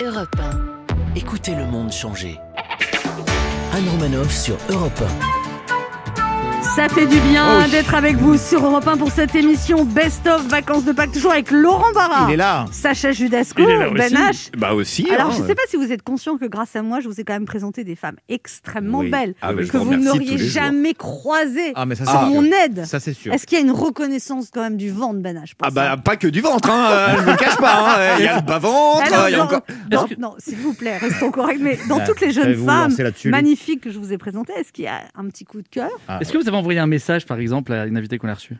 [0.00, 1.14] Europe 1.
[1.16, 2.38] Écoutez le monde changer.
[3.72, 5.02] Anne Romanoff sur Europe
[6.78, 7.68] Ça fait du bien Oh.
[7.72, 11.32] d'être avec vous sur Europe 1 pour cette émission Best of Vacances de Pâques, toujours
[11.32, 12.26] avec Laurent Barra.
[12.28, 12.66] Il est là.
[12.70, 14.12] Sacha Judasco, Il est là Ben.
[14.14, 14.50] H.
[14.56, 15.32] Bah aussi, Alors, hein.
[15.36, 17.24] je ne sais pas si vous êtes conscient que grâce à moi, je vous ai
[17.24, 19.10] quand même présenté des femmes extrêmement Oui.
[19.10, 22.84] belles, Ah, que vous n'auriez jamais croisées Ah, mais ça, c'est mon aide.
[22.86, 23.32] Ça, c'est sûr.
[23.32, 25.96] Est-ce qu'il y a une reconnaissance quand même du vent de Ben H Ah bah
[25.96, 27.96] pas que du ventre, hein, euh, je vous le cache pas.
[27.98, 29.62] hein, Il y a le bas-ventre, Alors, il y a non, encore.
[29.90, 31.58] non, non, s'il vous plaît, restons corrects.
[31.60, 34.84] Mais dans Ah, toutes les jeunes femmes magnifiques que je vous ai présentées, est-ce qu'il
[34.84, 35.90] y a un petit coup de cœur?
[36.20, 38.56] Est-ce que vous avez envoyé un message, par exemple, à une invitée qu'on a reçue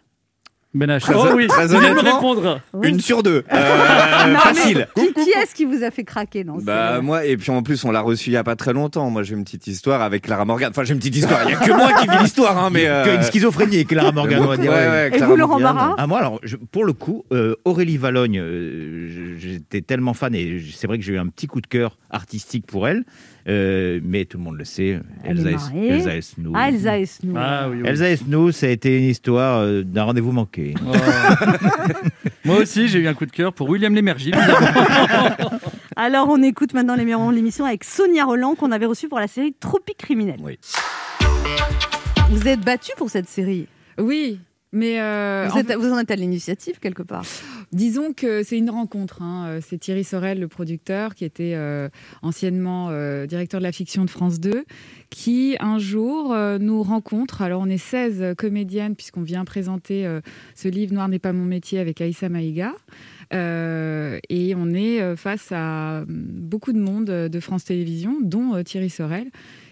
[0.75, 1.11] Ben H.
[1.15, 2.61] Oh oui, très vous répondre.
[2.83, 3.45] une sur deux.
[3.53, 4.89] Euh, Non, mais facile.
[4.95, 7.63] Qui, qui est-ce qui vous a fait craquer dans ce- Bah moi et puis en
[7.63, 9.09] plus on l'a reçu il y a pas très longtemps.
[9.11, 10.69] Moi j'ai une petite histoire avec Clara Morgan.
[10.71, 11.41] Enfin j'ai une petite histoire.
[11.45, 13.15] Il y a que moi qui vis l'histoire hein mais euh...
[13.17, 14.71] Une schizophrénie, Clara Morgan, on va dire.
[14.73, 15.95] Ouais, ouais, Clara Morgan.
[15.97, 20.61] Ah, moi, alors, je- pour le coup, euh, Aurélie Valogne, euh, j'étais tellement fan et
[20.75, 23.05] c'est vrai que j'ai eu un petit coup de cœur artistique pour elle.
[23.49, 25.89] euh, mais tout le monde le sait, Elle Elsa, est Es-.
[25.89, 26.53] Elsa Esnou.
[26.55, 27.35] Ah, Elsa Esnou.
[27.37, 27.89] Ah oui, oui.
[27.89, 30.75] Elsa Esnou, ça a été une histoire euh, d'un rendez-vous manqué.
[32.45, 34.33] Moi aussi, j'ai eu un coup de cœur pour William Lémergie.
[35.97, 39.09] Alors, on écoute maintenant les meilleurs moments de l'émission avec Sonia Roland qu'on avait reçue
[39.09, 40.37] pour la série Tropique criminel.
[42.31, 43.67] Vous êtes battu pour cette série?
[43.99, 44.39] Oui,
[44.73, 47.25] mais euh, vous, en êtes- vous en êtes à l'initiative quelque part.
[47.73, 49.21] Disons que c'est une rencontre.
[49.21, 49.47] hein.
[49.49, 51.91] Euh, C'est Thierry Sorel, le producteur, qui était euh,
[52.23, 54.65] anciennement euh, directeur de la fiction de France 2,
[55.11, 57.43] qui un jour nous rencontre.
[57.43, 60.07] Alors on est 16 comédiennes puisqu'on vient présenter
[60.55, 62.75] ce livre Noir n'est pas mon métier avec Aïssa Maïga.
[63.33, 69.31] Et on est face à hum, beaucoup de monde de France Télévisions, dont Thierry Sorel.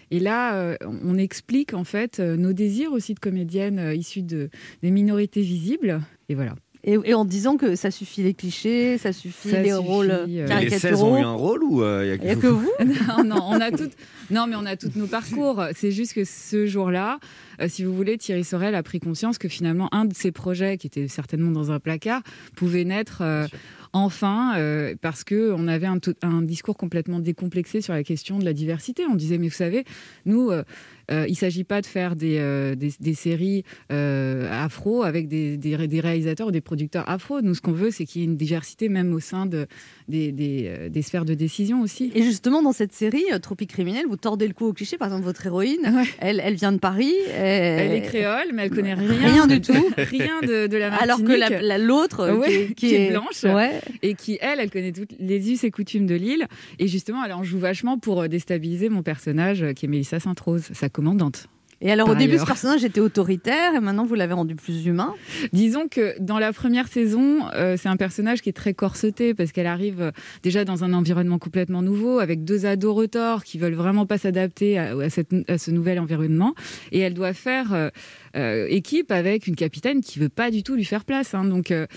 [0.09, 4.49] Et là, on explique en fait nos désirs aussi de comédiennes issues de,
[4.81, 6.01] des minorités visibles.
[6.29, 6.55] Et voilà.
[6.87, 10.09] Et, et en disant que ça suffit les clichés, ça suffit Ça les suffit, rôles
[10.09, 11.05] euh, Les 16 caricaturaux.
[11.05, 12.71] ont eu un rôle ou euh, il y a que vous
[13.17, 13.91] non, non, on a toutes,
[14.31, 15.61] non, mais on a toutes nos parcours.
[15.75, 17.19] C'est juste que ce jour-là,
[17.61, 20.77] euh, si vous voulez, Thierry Sorel a pris conscience que finalement, un de ses projets,
[20.77, 22.21] qui était certainement dans un placard,
[22.55, 23.47] pouvait naître euh,
[23.91, 28.53] enfin euh, parce que on avait un, discours complètement décomplexé sur la question de la
[28.53, 29.05] diversité.
[29.05, 29.83] On disait, mais vous savez,
[30.25, 30.51] nous.
[30.51, 30.63] euh,
[31.11, 35.27] euh, il ne s'agit pas de faire des, euh, des, des séries euh, afro avec
[35.27, 37.41] des, des, ré- des réalisateurs ou des producteurs afro.
[37.41, 39.67] Nous, ce qu'on veut, c'est qu'il y ait une diversité même au sein de,
[40.07, 42.11] des, des, des sphères de décision aussi.
[42.15, 44.97] Et justement, dans cette série, Tropique criminel, vous tordez le cou au cliché.
[44.97, 47.13] Par exemple, votre héroïne, elle, elle vient de Paris.
[47.33, 49.73] Elle est créole, mais elle connaît rien, Rien du tout.
[49.97, 51.03] rien de, de la Martinique.
[51.11, 53.79] Alors que la- la- l'autre, Ouais, qui est- qui est- blanche, Ouais.
[54.01, 56.45] et qui elle, elle connaît toutes les us et coutumes de l'île,
[56.79, 60.89] et justement, elle en joue vachement pour déstabiliser mon personnage, qui est Mélissa Sainte-Rose, sa
[60.97, 61.47] commandante.
[61.79, 62.41] Et alors, au début, ailleurs.
[62.41, 65.13] ce personnage était autoritaire et maintenant, vous l'avez rendu plus humain.
[65.53, 67.23] Disons que dans la première saison,
[67.53, 70.91] euh, c'est un personnage qui est très corseté parce qu'elle arrive euh, déjà dans un
[70.93, 75.35] environnement complètement nouveau avec deux ados retors qui veulent vraiment pas s'adapter à, à cette-
[75.47, 76.55] à ce nouvel environnement
[76.91, 77.89] et elle doit faire euh,
[78.37, 81.33] euh, équipe avec une capitaine qui veut pas du tout lui faire place.
[81.33, 81.43] hein.
[81.43, 81.87] Donc euh,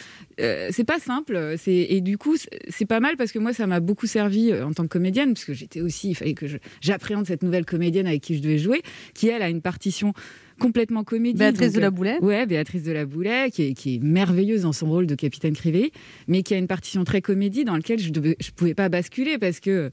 [0.41, 1.57] euh, c'est pas simple.
[1.67, 4.73] Et du coup c'est- pas mal parce que moi ça m'a beaucoup servi euh, en
[4.73, 6.47] tant que comédienne parce que j'étais aussi il fallait que
[6.81, 8.83] j'appréhende cette nouvelle comédienne avec qui je devais jouer
[9.15, 10.13] qui elle a une partition
[10.59, 11.39] complètement comédie.
[11.39, 12.19] Béatrice Donc, de la Boulay.
[12.21, 15.55] Ouais, Béatrice de la Boulay, qui est, qui est merveilleuse dans son rôle de capitaine
[15.55, 15.91] Crivet,
[16.29, 19.59] mais qui a une partition très comédie dans laquelle je ne pouvais pas basculer parce
[19.59, 19.91] que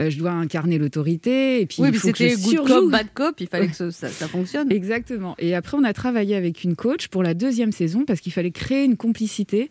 [0.00, 2.66] euh, je dois incarner l'autorité et puis oui, il mais faut que je c'était good
[2.66, 3.34] cop, bad cop.
[3.40, 4.70] Il fallait que ce- ça, ça fonctionne.
[4.72, 5.34] Exactement.
[5.38, 8.50] Et après, on a travaillé avec une coach pour la deuxième saison parce qu'il fallait
[8.50, 9.70] créer une complicité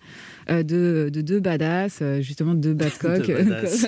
[0.49, 3.25] euh, de, de deux badass, euh, justement deux bad coq,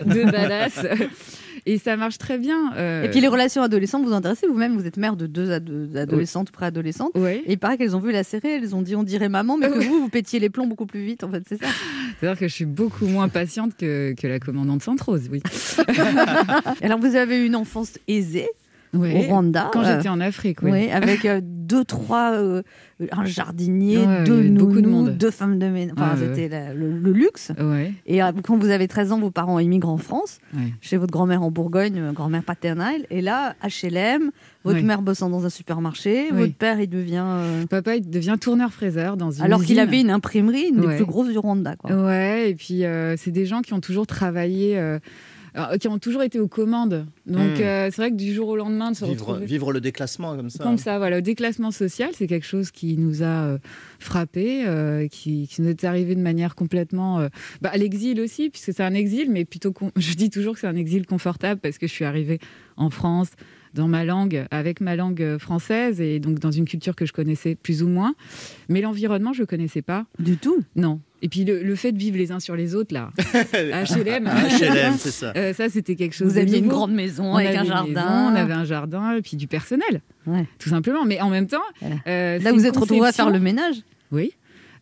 [0.05, 0.79] Deux badass.
[1.67, 2.73] Et ça marche très bien.
[2.75, 4.77] euh, Et puis les relations adolescentes vous intéressent vous-même.
[4.77, 7.11] Vous êtes mère de deux ado- adolescentes, préadolescentes.
[7.15, 7.41] Ouais.
[7.47, 9.69] Et il paraît qu'elles ont vu la série, elles ont dit on dirait maman, mais
[9.69, 11.23] que vous, vous pétiez les plombs beaucoup plus vite.
[11.23, 11.67] En fait, c'est ça.
[12.19, 15.41] C'est-à-dire que je suis beaucoup moins patiente que, que la commandante Sainte-Rose, oui.
[16.81, 18.47] Alors vous avez eu une enfance aisée.
[18.95, 19.15] Ouais.
[19.15, 19.69] Au Rwanda.
[19.73, 20.71] Quand euh, j'étais en Afrique, oui.
[20.71, 22.61] oui, avec euh, deux, trois, euh,
[23.11, 25.17] un jardinier, Ouais, deux de nounous, monde.
[25.17, 25.95] deux femmes de ménage.
[25.97, 27.51] Enfin, c'était le, le luxe.
[27.59, 27.91] Ouais.
[28.05, 30.39] Et quand vous avez 13 ans, vos parents immigrent en France,
[30.81, 33.05] chez votre grand-mère en Bourgogne, grand-mère paternelle.
[33.09, 34.31] Et là, HLM,
[34.63, 36.37] votre mère bossant dans un supermarché, Oui.
[36.37, 37.23] votre père, il devient.
[37.25, 41.05] euh, Papa, il devient tourneur-fraiseur dans une alors qu'il avait une imprimerie, une des plus
[41.05, 41.75] grosses du Rwanda.
[41.75, 41.91] Quoi.
[42.05, 44.99] Ouais, et puis euh, c'est des gens qui ont toujours travaillé, euh,
[45.55, 47.07] alors, qui ont toujours été aux commandes.
[47.25, 47.61] Donc Hmm.
[47.61, 50.35] euh, c'est vrai que du jour au lendemain de se Vivre, retrouver vivre le déclassement
[50.35, 50.63] comme ça.
[50.63, 53.57] comme ça, voilà, le déclassement social, c'est quelque chose qui nous a euh,
[53.99, 57.29] frappé, euh, qui, qui nous est arrivé de manière complètement, euh,
[57.61, 60.59] bah, à l'exil aussi, puisque c'est un exil, mais plutôt, con- je dis toujours que
[60.59, 62.39] c'est un exil confortable parce que je suis arrivée
[62.77, 63.29] en France
[63.73, 67.55] dans ma langue, avec ma langue française et donc dans une culture que je connaissais
[67.55, 68.15] plus ou moins,
[68.69, 70.63] mais l'environnement je connaissais pas du tout?
[70.77, 71.01] Non.
[71.21, 73.09] Et puis le, le fait de vivre les uns sur les autres là,
[73.53, 75.33] à HLM, HLM, c'est ça.
[75.35, 76.33] Euh, ça c'était quelque chose.
[76.33, 77.87] Vous aviez une grande maison On avec avait un une jardin.
[77.93, 80.01] maison, on avait un jardin et puis du personnel,
[80.59, 81.05] tout simplement.
[81.05, 81.63] Mais en même temps,
[82.07, 83.75] euh, Là, vous êtes retrouvé à faire le ménage.
[84.11, 84.33] Oui.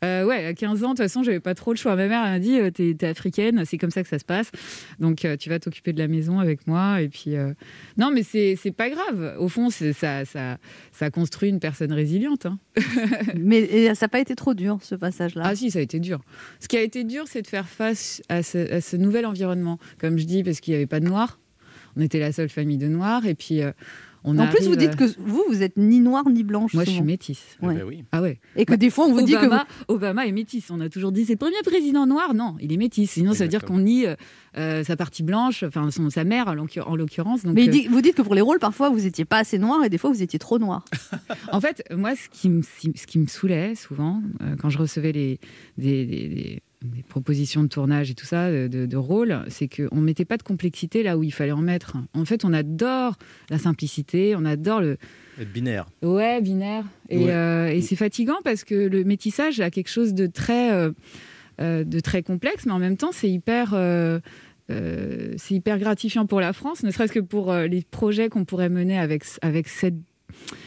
[0.03, 1.95] Euh, ouais, à 15 ans, de toute façon, j'avais pas trop le choix.
[1.95, 4.51] Ma mère m'a dit euh, T'es t'es africaine, c'est comme ça que ça se passe.
[4.99, 7.01] Donc, euh, tu vas t'occuper de la maison avec moi.
[7.01, 7.53] Et puis, euh,
[7.97, 9.35] non, mais c'est c'est pas grave.
[9.39, 10.57] Au fond, c'est- ça, ça,
[10.91, 12.45] ça construit une personne résiliente.
[12.45, 12.59] hein.
[13.35, 15.43] Mais ça n'a pas été trop dur, ce passage-là?
[15.45, 16.19] Ah si, ça a été dur.
[16.59, 19.79] Ce qui a été dur, c'est de faire face à ce, à ce nouvel environnement.
[19.99, 21.39] Comme je dis, parce qu'il n'y avait pas de noirs.
[21.95, 23.25] On était la seule famille de noirs.
[23.25, 23.71] Et puis, euh,
[24.23, 26.73] on en plus, vous dites que vous, vous êtes ni noire ni blanche.
[26.73, 27.57] Moi, je suis métisse.
[27.61, 27.83] Ouais.
[28.11, 28.39] Ah ouais.
[28.55, 30.69] Et que des fois, on vous dit que Obama, Obama est métis.
[30.71, 32.33] On a toujours dit c'est le premier président noir.
[32.33, 33.11] Non, il est métis.
[33.11, 34.15] Sinon, ça veut dire qu'on nie euh,
[34.57, 37.43] euh, sa partie blanche, enfin son, sa mère en l'occur- en l'occurrence.
[37.43, 39.57] Donc, Mais euh, dit- vous dites que pour les rôles, parfois, vous étiez pas assez
[39.57, 40.85] noir et des fois, vous étiez trop noir.
[41.51, 45.11] En fait, moi, ce qui me, ce qui me saoulait souvent, euh, quand je recevais
[45.11, 45.39] les,
[45.77, 49.95] des, des- des- des propositions de tournage et tout ça, de, de, rôle, c'est qu'on
[49.97, 51.95] ne mettait pas de complexité là où il fallait en mettre.
[52.13, 53.17] En fait, on adore
[53.49, 54.97] la simplicité, on adore le.
[55.39, 55.85] Être binaire.
[56.01, 56.83] Ouais, binaire.
[57.09, 57.31] Et, Ouais.
[57.31, 60.91] euh, et c'est fatigant parce que le métissage a quelque chose de très, euh,
[61.61, 63.73] euh, de très complexe, mais en même temps, c'est hyper.
[63.73, 64.19] euh,
[64.69, 68.97] c'est hyper gratifiant pour la France, ne serait-ce que pour les projets qu'on pourrait mener
[68.97, 69.95] avec, avec cette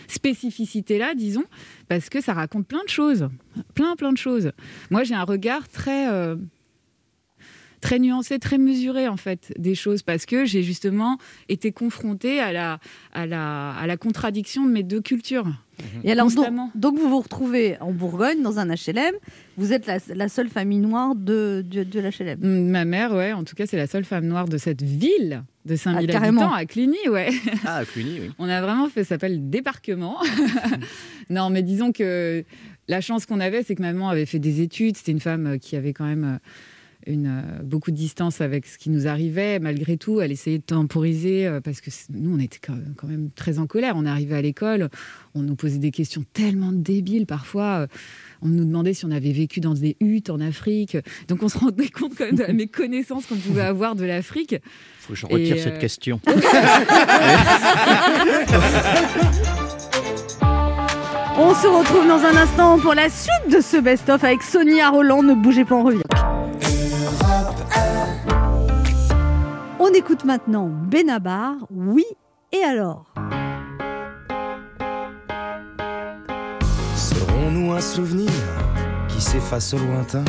[0.08, 1.44] spécificité-là, disons,
[1.88, 3.28] parce que ça raconte plein de choses,
[3.74, 4.52] plein, plein de choses.
[4.90, 6.08] Moi, j'ai un regard très...
[6.10, 6.36] euh,
[7.80, 11.18] très nuancé, très mesuré en fait des choses parce que j'ai justement
[11.48, 12.78] été confrontée à la,
[13.12, 15.46] à la, à la contradiction de mes deux cultures.
[16.04, 19.12] Et alors, donc, donc vous vous retrouvez en Bourgogne, dans un HLM.
[19.58, 22.70] Vous êtes la, la seule famille noire de, de, de l'HLM.
[22.70, 25.76] Ma mère, ouais, en tout cas, c'est la seule femme noire de cette ville de
[25.76, 26.40] 5000 Ah, carrément.
[26.42, 27.28] habitants à Cluny, ouais.
[27.66, 28.30] Ah, à Cluny, oui.
[28.38, 30.16] On a vraiment fait, ça s'appelle débarquement.
[31.30, 32.42] non, mais disons que
[32.88, 34.96] la chance qu'on avait, c'est que maman avait fait des études.
[34.96, 36.38] C'était une femme euh, qui avait quand même euh,
[37.06, 39.58] une, euh, beaucoup de distance avec ce qui nous arrivait.
[39.58, 43.58] Malgré tout, elle essayait de temporiser euh, parce que nous, on était quand même très
[43.58, 43.94] en colère.
[43.96, 44.88] On arrivait à l'école,
[45.34, 47.80] on nous posait des questions tellement débiles parfois.
[47.82, 47.86] euh,
[48.42, 50.96] On nous demandait si on avait vécu dans des huttes en Afrique.
[51.28, 54.56] Donc on se rendait compte quand même de la méconnaissance qu'on pouvait avoir de l'Afrique.
[55.00, 56.20] Faut que je retire Et, cette question.
[61.38, 65.22] On se retrouve dans un instant pour la suite de ce best-of avec Sonia Roland.
[65.22, 66.00] Ne bougez pas, on revient.
[69.88, 72.04] On écoute maintenant Benabar, oui
[72.50, 73.04] et alors.
[76.96, 78.30] Serons-nous un souvenir
[79.06, 80.24] qui s'efface au lointain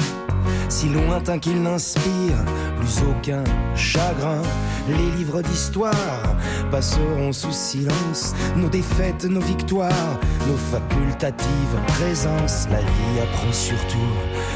[0.69, 2.37] Si lointain qu'il n'inspire
[2.79, 3.43] plus aucun
[3.75, 4.41] chagrin.
[4.87, 6.35] Les livres d'histoire
[6.71, 8.33] passeront sous silence.
[8.55, 12.67] Nos défaites, nos victoires, nos facultatives présences.
[12.71, 14.11] La vie apprend surtout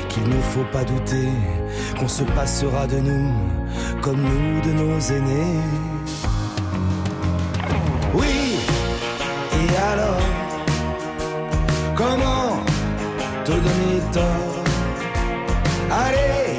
[0.10, 1.30] qu'il ne faut pas douter
[2.00, 3.32] Qu'on se passera de nous
[4.02, 5.60] comme nous de nos aînés.
[8.14, 8.58] Oui,
[9.54, 10.22] et alors
[11.96, 12.64] Comment
[13.46, 14.64] te donner tort?
[15.92, 16.51] Allez,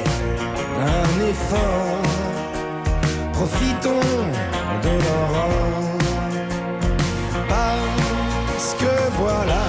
[3.31, 3.99] Profitons
[4.83, 5.97] de l'aurore.
[7.47, 9.63] Parce que voilà,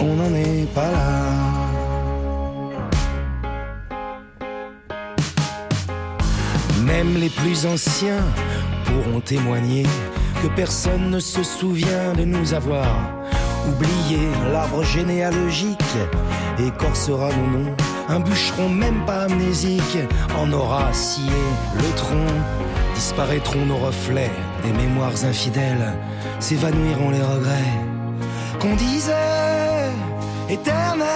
[0.00, 1.10] on n'en est pas là.
[6.84, 8.24] Même les plus anciens
[8.84, 9.84] pourront témoigner
[10.42, 12.86] que personne ne se souvient de nous avoir
[13.68, 14.28] oublié.
[14.52, 15.96] L'arbre généalogique
[16.58, 17.76] écorcera nos noms.
[18.10, 19.98] Un bûcheron, même pas amnésique,
[20.36, 21.30] en aura scié
[21.76, 22.26] le tronc.
[22.96, 24.32] Disparaîtront nos reflets,
[24.64, 25.94] des mémoires infidèles,
[26.40, 27.78] s'évanouiront les regrets
[28.58, 29.92] qu'on disait
[30.48, 31.06] éternels.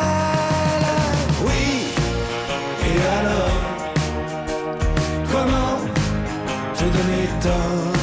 [1.45, 1.89] Oui,
[2.87, 3.65] et alors
[5.33, 5.79] Comment
[6.75, 7.94] te donner tort?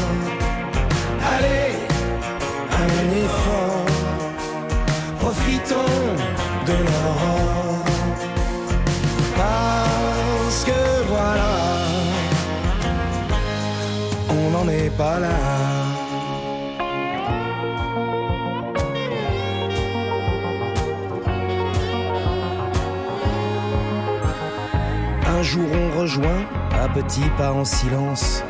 [25.25, 26.45] Un jour on rejoint,
[26.79, 28.43] à petits pas en silence,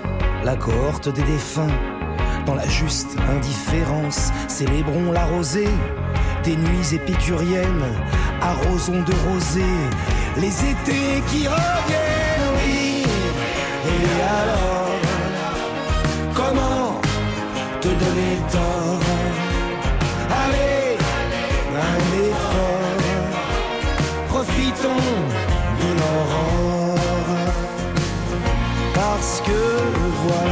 [0.44, 1.68] la cohorte des défunts.
[2.46, 5.70] Dans la juste indifférence, célébrons la rosée
[6.44, 7.86] des nuits épicuriennes,
[8.42, 9.62] arrosons de rosée
[10.36, 13.04] les étés qui reviennent, oui.
[13.86, 14.61] Et alors,
[18.02, 19.06] donner tort
[20.44, 20.98] Allez,
[21.90, 23.02] un effort,
[24.30, 25.08] profitons
[25.82, 27.54] de l'aurore,
[28.94, 29.62] parce que
[30.26, 30.51] voilà,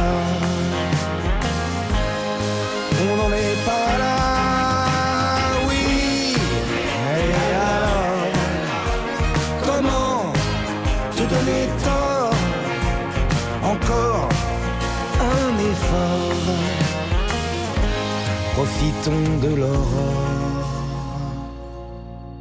[18.64, 20.66] profitons de l'aurore.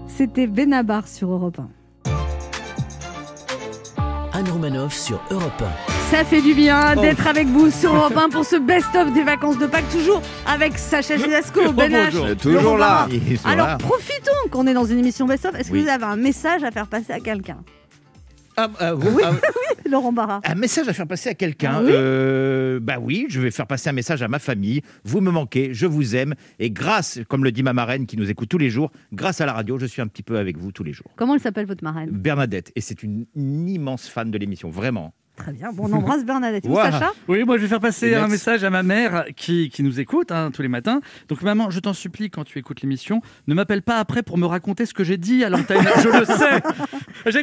[0.10, 2.12] C'était Benabar sur Europe 1.
[4.34, 5.64] Anne Romanoff sur Europe
[6.12, 7.00] Ça fait du bien Oh.
[7.00, 10.78] d'être avec vous sur Europe 1 pour ce best-of des vacances de Pâques, toujours avec
[10.78, 13.08] Sacha Gilasco, Ben H, Toujours là.
[13.46, 15.56] Alors profitons qu'on est dans une émission best-of.
[15.56, 15.84] Est-ce que Oui.
[15.84, 17.60] vous avez un message à faire passer à quelqu'un?
[18.62, 19.38] Ah, ah, Oui, ah, oui,
[19.89, 20.41] Laurent Barra.
[20.43, 21.82] Un message à faire passer à quelqu'un.
[21.82, 21.91] Oui.
[21.93, 24.82] Euh, bah oui, je vais faire passer un message à ma famille.
[25.05, 26.36] Vous me manquez, je vous aime.
[26.60, 29.45] Et grâce, comme le dit ma marraine qui nous écoute tous les jours, grâce à
[29.45, 31.07] la radio, je suis un petit peu avec vous tous les jours.
[31.16, 32.10] Comment elle s'appelle votre marraine?
[32.12, 32.74] Bernadette.
[32.76, 35.14] Et c'est une, une immense fan de l'émission, vraiment.
[35.40, 35.72] Très bien.
[35.74, 36.66] Bon, on embrasse Bernadette.
[36.68, 36.92] Ouah.
[36.92, 37.12] Sacha?
[37.30, 40.32] Oui, moi je vais faire passer un message à ma mère qui, qui nous écoute
[40.32, 41.00] hein, tous les matins.
[41.30, 44.46] Donc maman, je t'en supplie, quand tu écoutes l'émission, ne m'appelle pas après pour me
[44.46, 45.82] raconter ce que j'ai dit à l'antenne.
[46.04, 46.62] je le sais.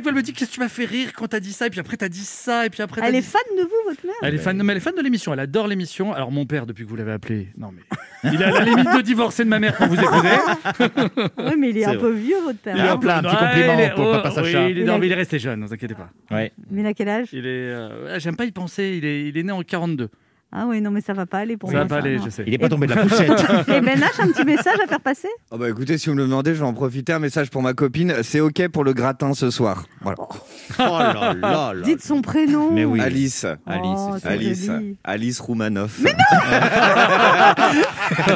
[0.03, 1.71] Fois, elle me dit qu'est-ce que tu m'as fait rire quand t'as dit ça, et
[1.71, 3.01] puis après t'as dit ça, et puis après.
[3.03, 4.15] Elle est fan de vous, votre mère?
[4.23, 5.33] Elle est fan, non, mais elle est fan de l'émission.
[5.33, 6.13] Elle adore l'émission.
[6.13, 7.83] Alors mon père, depuis que vous l'avez appelé, non mais
[8.33, 10.29] il est à la limite de divorcer de ma mère quand vous écoutez.
[11.39, 11.99] Oui, mais il est, un vrai.
[11.99, 12.77] peu vieux, votre père.
[12.77, 14.43] Il est un peu- un petit compliment est- pour le papa Sacha.
[14.67, 16.11] oui, il, est, Il non, a- mais il est resté jeune, ne vous inquiétez pas.
[16.31, 16.53] Ouais.
[16.71, 17.29] Mais il a quel âge?
[17.33, 17.86] Il est, euh,
[18.19, 18.95] j'aime pas y penser.
[18.99, 20.11] Il est, il est né en 42.
[20.59, 21.85] Ah oui, non, mais ça va pas aller pour Ça moi.
[21.85, 22.25] va pas aller, non.
[22.25, 22.45] je sais.
[22.47, 23.31] Il est pas tombé de la poussette.
[23.69, 26.21] Et Ben H, un petit message à faire passer Oh bah écoutez, si vous me
[26.23, 27.13] le demandez, je vais en profiter.
[27.13, 28.15] Un message pour ma copine.
[28.23, 29.85] C'est OK pour le gratin ce soir.
[30.01, 30.17] Voilà.
[30.19, 30.33] Oh
[30.79, 31.83] là là là.
[31.85, 32.71] Dites son prénom.
[32.73, 33.01] Mais oui.
[33.03, 33.45] Alice.
[33.67, 34.67] Oh, Alice.
[34.67, 34.97] joli.
[35.05, 36.01] Alice Roumanoff.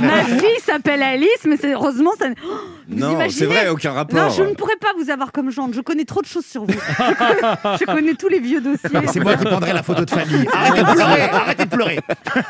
[0.00, 2.26] Ma fille s'appelle Alice, mais c'est heureusement ça.
[2.44, 2.48] Oh,
[2.88, 4.18] Non, c'est vrai, aucun rapport.
[4.18, 5.74] Non, je ne pourrais pas vous avoir comme gendre.
[5.74, 6.72] Je connais trop de choses sur vous.
[6.72, 8.90] Je connais, je connais tous les vieux dossiers.
[9.12, 10.46] C'est moi qui prendrai la photo de famille.
[10.52, 11.22] Arrêtez de pleurer.
[11.22, 11.98] Arrêtez de pleurer.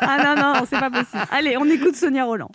[0.01, 1.23] Ah non, non, c'est pas possible.
[1.31, 2.51] Allez, on écoute Sonia Roland.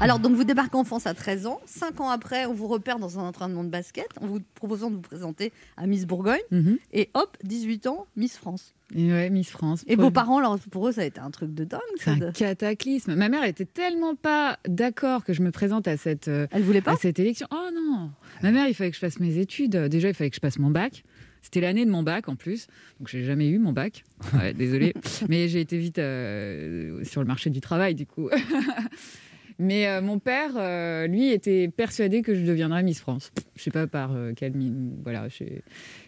[0.00, 1.60] Alors, donc, vous débarquez en France à 13 ans.
[1.64, 4.96] Cinq ans après, on vous repère dans un entraînement de basket en vous proposant de
[4.96, 6.40] vous présenter à Miss Bourgogne.
[6.50, 6.76] Mhm.
[6.92, 8.74] Et hop, 18 ans, Miss France.
[8.94, 9.82] Et ouais, Miss France.
[9.86, 11.80] Et vos parents, alors, pour eux, ça a été un truc de dingue.
[11.96, 13.14] C'est un de- cataclysme.
[13.14, 16.82] Ma mère était tellement pas d'accord que je me présente à cette, euh, Elle voulait
[16.82, 17.46] pas à cette élection.
[17.50, 18.10] Oh non
[18.42, 19.74] Ma mère, il fallait que je fasse mes études.
[19.88, 21.02] Déjà, il fallait que je passe mon bac.
[21.44, 22.66] C'était l'année de mon bac en plus,
[22.98, 24.02] donc j'ai jamais eu mon bac.
[24.34, 24.94] Ouais, désolée,
[25.28, 28.30] mais j'ai été vite euh, sur le marché du travail du coup.
[29.58, 33.30] mais euh, mon père, euh, lui, était persuadé que je deviendrais Miss France.
[33.54, 34.92] Je sais pas par quelle mine.
[35.04, 35.44] Voilà, je-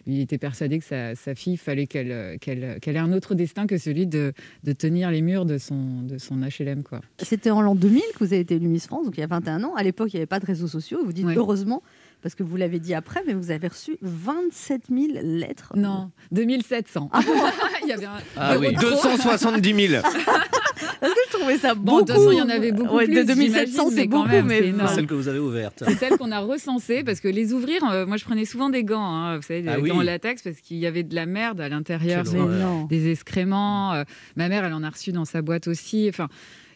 [0.05, 4.05] lui était persuadé que sa, sa fille fallait qu'elle ait un autre destin que celui
[4.07, 4.33] de,
[4.63, 6.99] de tenir les murs de son de son HLM quoi.
[7.21, 9.27] C'était en l'an 2000 que vous avez été élue Miss France, donc il y a
[9.27, 9.75] 21 ans.
[9.75, 10.99] À l'époque, il n'y avait pas de réseaux sociaux.
[11.05, 11.35] Vous dites Ouais.
[11.37, 11.83] heureusement,
[12.27, 15.71] parce que vous l'avez dit après, mais vous avez reçu 27 000 lettres.
[15.77, 17.09] Non, 2700.
[17.83, 18.89] il y avait un Ah zéro oui, de trop.
[18.89, 20.01] 270 000.
[20.03, 20.13] Parce
[21.13, 22.01] que je trouvais ça Bon, beaucoup.
[22.01, 23.15] de toute façon, il y en avait beaucoup Ouais, plus.
[23.15, 24.95] de 2700, j'imagine, c'est beaucoup, même, mais c'est.
[24.95, 25.83] Celle que vous avez ouverte.
[25.87, 28.83] C'est celle qu'on a recensée parce que les ouvrir, euh, moi je prenais souvent des
[28.83, 29.89] gants, hein, vous savez, des Ah oui.
[29.89, 32.25] gants en latex parce qu'il y avait de la merde à l'intérieur,
[32.89, 33.93] des excréments.
[33.93, 34.03] euh,
[34.35, 36.07] ma mère, elle en a reçu dans sa boîte aussi.
[36.09, 36.27] Enfin.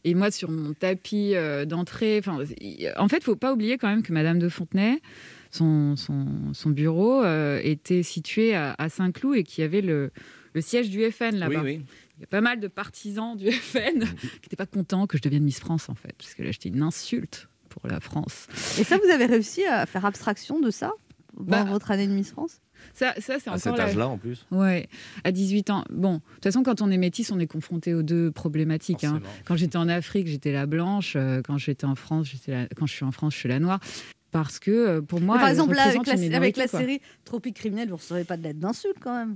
[0.04, 3.88] Et moi, sur mon tapis euh, d'entrée, enfin, il- en fait, faut pas oublier quand
[3.88, 5.00] même que Madame de Fontenay,
[5.52, 10.12] son, son, son bureau euh, était situé à, à Saint-Cloud et qu'il y avait le,
[10.54, 11.62] le siège du FN là-bas.
[11.64, 11.82] oui.
[12.18, 15.24] Il y a pas mal de partisans du FN qui n'étaient pas contents que je
[15.24, 18.48] devienne Miss France, en fait, parce que là, j'étais une insulte pour la France.
[18.80, 20.92] Et ça, vous avez réussi à faire abstraction de ça
[21.36, 22.60] dans Bah, votre année de Miss France?
[22.94, 24.46] Ça, ça c'est À cet la- âge-là, en plus.
[24.52, 24.88] Ouais,
[25.24, 25.84] à 18 ans.
[25.92, 29.04] Bon, de toute façon, quand on est métis, on est confronté aux deux problématiques.
[29.04, 29.20] hein.
[29.46, 31.14] Quand j'étais en Afrique, j'étais la blanche.
[31.16, 33.60] euh, Quand j'étais en France, j'étais la- quand je suis en France, je suis la
[33.60, 33.80] noire.
[34.32, 37.88] Parce que euh, pour moi, Mais Par exemple, là, avec la, avec série Tropique criminel,
[37.90, 39.36] vous ne recevrez pas de lettres d'insultes quand même.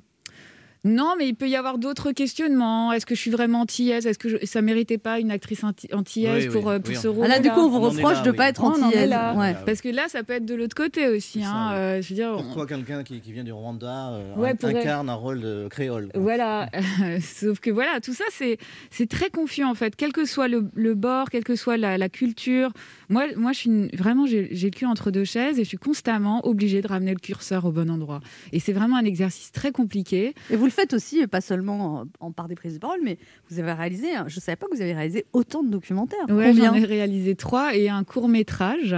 [0.88, 2.94] Non, mais il peut y avoir d'autres questionnements.
[2.94, 5.90] Est-ce que je suis vraiment antillaise Est-ce que je- ça méritait pas une actrice anti-
[5.92, 7.26] antillaise Oui, pour, oui, euh, pour oui, ce rôle?
[7.26, 8.38] Ah là, du coup, on vous On reproche là, de oui.
[8.38, 9.10] pas être antillaise.
[9.10, 9.34] là.
[9.34, 9.56] Ouais.
[9.66, 11.42] Parce que là, ça peut être de l'autre côté aussi.
[11.42, 14.36] Ça, hein, euh, je veux dire, on- Pourquoi quelqu'un qui, qui vient du Rwanda euh,
[14.36, 16.22] Ouais, incarne un rôle de créole quoi.
[16.22, 16.70] Voilà,
[17.20, 18.60] sauf que voilà, tout ça c'est
[18.92, 21.98] c'est très confus en fait, quel que soit le, le bord, quelle que soit la,
[21.98, 22.70] la culture.
[23.10, 25.78] Moi, moi, je suis une- vraiment j'ai le cul entre deux chaises et je suis
[25.78, 28.20] constamment obligée de ramener le curseur au bon endroit.
[28.52, 30.34] Et c'est vraiment un exercice très compliqué.
[30.50, 33.00] Et vous le faites aussi, et pas seulement en, en par des prises de parole,
[33.04, 33.18] mais
[33.50, 36.26] vous avez réalisé, hein, je ne savais pas que vous avez réalisé autant de documentaires.
[36.28, 38.96] Combien j'en ai réalisé trois et un court métrage.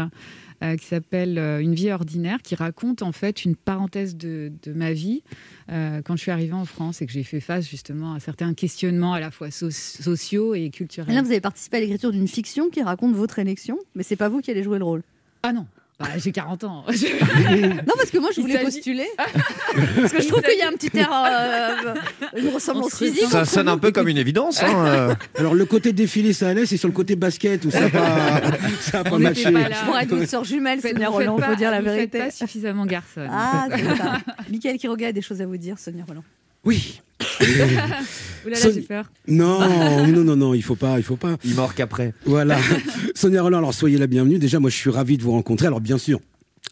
[0.63, 4.73] Euh, qui s'appelle euh, Une vie ordinaire, qui raconte en fait une parenthèse de, de
[4.73, 5.21] ma vie
[5.71, 8.53] euh, quand je suis arrivée en France et que j'ai fait face justement à certains
[8.53, 11.11] questionnements à la fois so- sociaux et culturels.
[11.11, 14.15] Et là, vous avez participé à l'écriture d'une fiction qui raconte votre élection, mais c'est
[14.15, 15.03] pas vous qui allez jouer le rôle?
[15.43, 15.65] Ah non,
[15.99, 16.85] Bah, j'ai 40 ans.
[17.49, 19.07] Non, parce que moi, je voulais postuler.
[19.17, 21.95] parce que je trouve qu'il y a un petit air, euh,
[22.39, 23.25] une ressemblance physique.
[23.29, 24.61] Ça sonne un peu comme une évidence.
[24.61, 25.15] hein, euh.
[25.39, 28.41] Alors le côté défilé ça allait, c'est sur le côté basket où ça n'a pas,
[28.79, 29.45] ça a pas matché.
[29.45, 32.19] Je pourrais être votre sœur jumelle, Sonia vous Roland, il faut dire la vous vérité.
[32.19, 33.29] pas suffisamment garçonne.
[33.31, 34.17] Ah, c'est ça.
[34.51, 36.23] Michael Quiroga a des choses à vous dire, Sonia Roland.
[36.63, 37.01] Oui.
[38.53, 39.05] Son- j'ai peur.
[39.27, 39.59] Non,
[40.07, 41.35] non, non, non, il faut pas, il faut pas.
[41.43, 42.13] Il mord qu'après.
[42.25, 42.57] Voilà.
[43.15, 44.39] Sonia Roland, alors soyez la bienvenue.
[44.39, 45.67] Déjà, moi, je suis ravi de vous rencontrer.
[45.67, 46.19] Alors, bien sûr.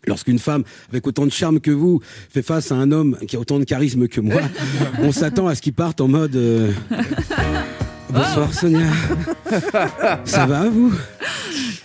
[0.07, 3.39] Lorsqu'une femme avec autant de charme que vous fait face à un homme qui a
[3.39, 4.41] autant de charisme que moi,
[4.99, 6.71] on s'attend à ce qu'il parte en mode euh,
[8.09, 8.85] Bonsoir Sonia.
[10.25, 10.93] Ça va vous?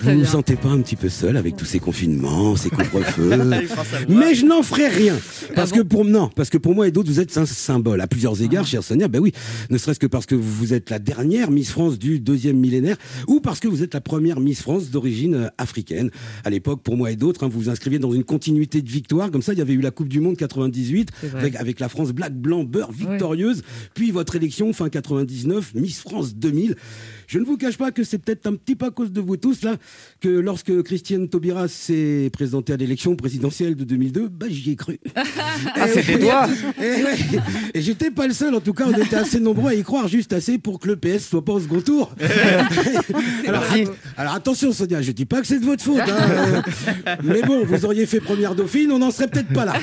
[0.03, 3.31] Vous vous sentez pas un petit peu seul avec tous ces confinements, ces couvre-feux.
[4.09, 5.17] Mais je n'en ferai rien.
[5.55, 8.07] Parce que pour non, parce que pour moi et d'autres, vous êtes un symbole à
[8.07, 9.09] plusieurs égards, chère Sonia.
[9.09, 9.33] Ben oui,
[9.71, 12.97] ne serait-ce que parce que vous êtes la dernière Miss France du deuxième millénaire,
[13.27, 16.11] ou parce que vous êtes la première Miss France d'origine euh, africaine.
[16.45, 19.31] À l'époque, pour moi et d'autres, hein, vous vous inscriviez dans une continuité de victoire.
[19.31, 21.41] Comme ça, il y avait eu la Coupe du Monde 98 C'est vrai.
[21.41, 23.63] avec, avec la France black, blanc, beurre victorieuse.
[23.95, 26.77] Puis votre élection fin 99, Miss France 2000.
[27.31, 29.37] Je ne vous cache pas que c'est peut-être un petit peu à cause de vous
[29.37, 29.77] tous là
[30.21, 34.99] que lorsque Christiane Taubira s'est présentée à l'élection présidentielle de 2002, bah j'y ai cru.
[35.77, 37.17] Ah, c'était toi Et, ouais.
[37.75, 40.09] Et j'étais pas le seul, en tout cas, on était assez nombreux à y croire,
[40.09, 42.13] juste assez pour que le PS soit pas au second tour.
[43.47, 46.01] alors, att- alors attention, Sonia, je dis pas que c'est de votre faute.
[46.01, 46.63] hein.
[47.07, 49.75] Euh, Mais bon, vous auriez fait première dauphine, on n'en serait peut-être pas là.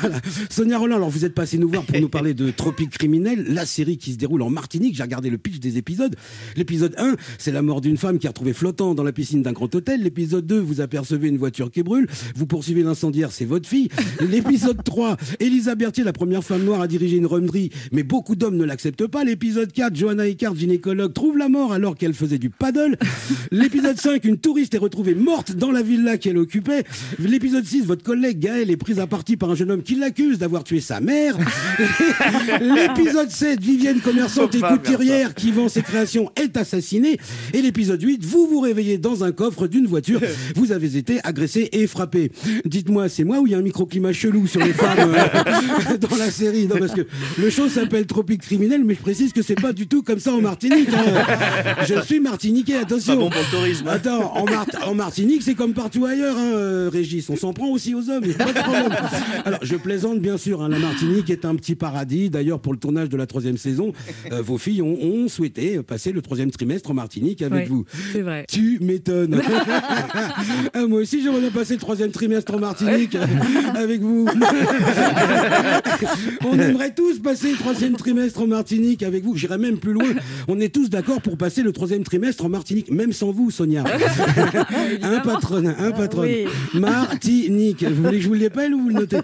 [0.00, 0.16] Voilà.
[0.50, 3.66] Sonia Roland, alors vous êtes passée nous voir pour nous parler de Tropique criminel, la
[3.66, 4.96] série qui se déroule en Martinique.
[4.96, 6.16] J'ai regardé le pitch des épisodes.
[6.56, 9.52] L'épisode 1, c'est la mort d'une femme qui est retrouvée flottant dans la piscine d'un
[9.52, 10.02] grand hôtel.
[10.02, 12.06] L'épisode 2, vous apercevez une voiture qui brûle.
[12.36, 13.88] Vous poursuivez l'incendiaire, c'est votre fille.
[14.20, 18.56] L'épisode 3, Elisa Berthier, la première femme noire à diriger une remerie, mais beaucoup d'hommes
[18.56, 19.24] ne l'acceptent pas.
[19.24, 22.96] L'épisode 4, Johanna Icard, gynécologue, trouve la mort alors qu'elle faisait du paddle.
[23.50, 26.84] L'épisode 5, une touriste est retrouvée morte dans la villa qu'elle occupait.
[27.18, 30.38] L'épisode 6, votre collègue Gaël est prise à partie par un jeune homme qui l'accuse
[30.38, 31.36] d'avoir tué sa mère.
[32.60, 36.77] L'épisode 7, Vivienne, commerçante et couturière qui vend ses créations, est assassinée.
[37.54, 40.20] Et l'épisode 8, vous vous réveillez dans un coffre d'une voiture.
[40.56, 42.32] Vous avez été agressé et frappé.
[42.64, 46.16] Dites-moi, c'est moi ou il y a un microclimat chelou sur les femmes euh, dans
[46.16, 46.66] la série?
[46.66, 47.02] Non, parce que
[47.38, 50.32] le show s'appelle Tropique criminel, mais je précise que c'est pas du tout comme ça
[50.34, 50.88] en Martinique.
[50.92, 51.84] hein.
[51.86, 53.14] Je suis martiniquais, attention.
[53.14, 53.88] Pas bon pour le tourisme.
[53.88, 57.28] Attends, en, Mar- en Martinique, c'est comme partout ailleurs, hein, euh, Régis.
[57.30, 58.92] On s'en prend aussi aux hommes, y a pas de problème.
[59.44, 60.62] Alors, je plaisante bien sûr.
[60.62, 62.30] hein, la Martinique est un petit paradis.
[62.30, 63.92] D'ailleurs, pour le tournage de la troisième saison,
[64.32, 67.84] euh, vos filles ont, ont souhaité passer le troisième trimestre en Martinique avec vous.
[68.12, 68.44] C'est vrai.
[68.48, 69.40] Tu m'étonnes.
[70.74, 73.16] Ah, moi aussi, j'aimerais bien passer le troisième trimestre en Martinique
[73.74, 74.26] avec vous.
[76.44, 79.36] On aimerait tous passer le troisième trimestre en Martinique avec vous.
[79.36, 80.04] J'irais même plus loin.
[80.46, 83.84] On est tous d'accord pour passer le troisième trimestre en Martinique, même sans vous, Sonia.
[85.02, 86.22] un patron, un patron.
[86.22, 86.44] Oui.
[86.74, 87.84] Martinique.
[87.84, 89.18] Vous voulez que je vous l'épelle ou vous le notez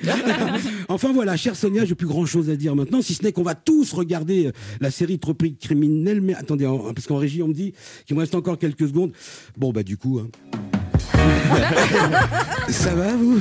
[0.89, 3.43] Enfin voilà, chère Sonia, j'ai plus grand chose à dire maintenant, si ce n'est qu'on
[3.43, 6.21] va tous regarder euh, la série Tropique criminel.
[6.21, 7.73] Mais attendez, en- parce qu'en régie, on me dit
[8.07, 9.13] qu'il me reste encore quelques secondes.
[9.57, 10.21] Bon, bah du coup.
[10.21, 10.29] hein.
[12.69, 13.41] Ça va, vous?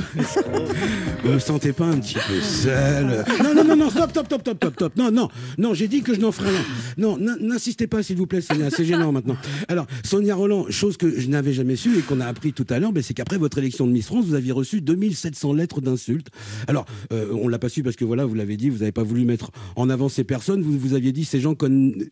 [1.24, 3.24] Vous me sentez pas un petit peu seul?
[3.42, 4.96] Non, non, non, non, stop, stop, stop, stop, stop, stop.
[4.96, 5.28] Non, non,
[5.58, 6.64] non, j'ai dit que je n'en ferais rien.
[6.98, 9.36] Non, n'insistez pas, s'il vous plaît, Sonia, c'est gênant maintenant.
[9.68, 12.78] Alors, Sonia Roland, chose que je n'avais jamais su et qu'on a appris tout à
[12.78, 16.28] l'heure, ben, c'est qu'après votre élection de Miss France, vous aviez reçu 2700 lettres d'insultes.
[16.68, 19.02] Alors, euh, on l'a pas su parce que voilà, vous l'avez dit, vous n'avez pas
[19.02, 20.62] voulu mettre en avant ces personnes.
[20.62, 21.54] Vous, vous aviez dit ces gens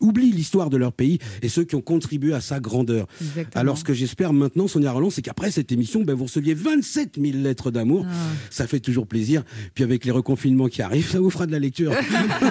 [0.00, 3.06] oublient l'histoire de leur pays et ceux qui ont contribué à sa grandeur.
[3.20, 3.60] Exactement.
[3.60, 7.20] Alors, ce que j'espère maintenant, Sonia Roland, c'est qu'après cette émission, ben, vous receviez 27
[7.20, 8.04] 000 lettres d'amour.
[8.08, 8.14] Ah.
[8.50, 9.44] Ça fait toujours plaisir.
[9.74, 11.92] Puis avec les reconfinements qui arrivent, ça vous fera de la lecture.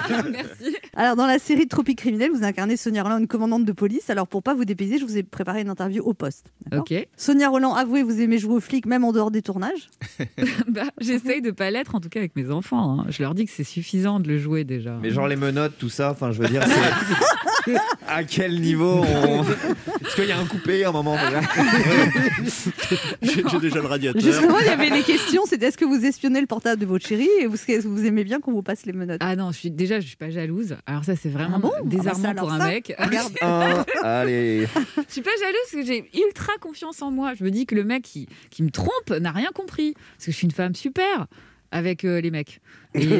[0.94, 4.10] Alors, dans la série Tropique criminel, vous incarnez Sonia Roland, une commandante de police.
[4.10, 6.52] Alors, pour pas vous dépayser, je vous ai préparé une interview au poste.
[6.76, 6.92] Ok.
[7.16, 9.88] Sonia Roland, avouez, vous aimez jouer aux flics même en dehors des tournages
[10.68, 13.00] Bah, J'essaye de pas l'être, en tout cas avec mes enfants.
[13.00, 13.06] hein.
[13.08, 14.98] Je leur dis que c'est suffisant de le jouer déjà.
[15.00, 17.74] Mais genre les menottes, tout ça, enfin je veux dire, c'est-
[18.08, 19.42] à quel niveau on...
[19.44, 21.40] Est-ce qu'il y a un coupé à un moment déjà
[23.22, 24.20] J'ai déjà le radiateur.
[24.20, 27.06] Justement, il y avait les questions c'était est-ce que vous espionnez le portable de votre
[27.06, 29.20] chérie et vous, aimez bien qu'on vous passe les menottes?
[29.22, 30.76] Ah non, je suis, déjà, je suis pas jalouse.
[30.86, 31.70] Alors ça, c'est vraiment Ah bon?
[31.84, 32.92] Désarmant Ah bah ça, pour un ça, mec.
[32.98, 33.32] regarde.
[33.42, 34.66] Un, allez.
[35.06, 37.34] Je suis pas jalouse parce que j'ai ultra confiance en moi.
[37.38, 39.94] Je me dis que le mec qui, qui me trompe n'a rien compris.
[40.16, 41.26] Parce que je suis une femme super
[41.70, 42.60] avec euh, les mecs.
[42.94, 43.08] Et-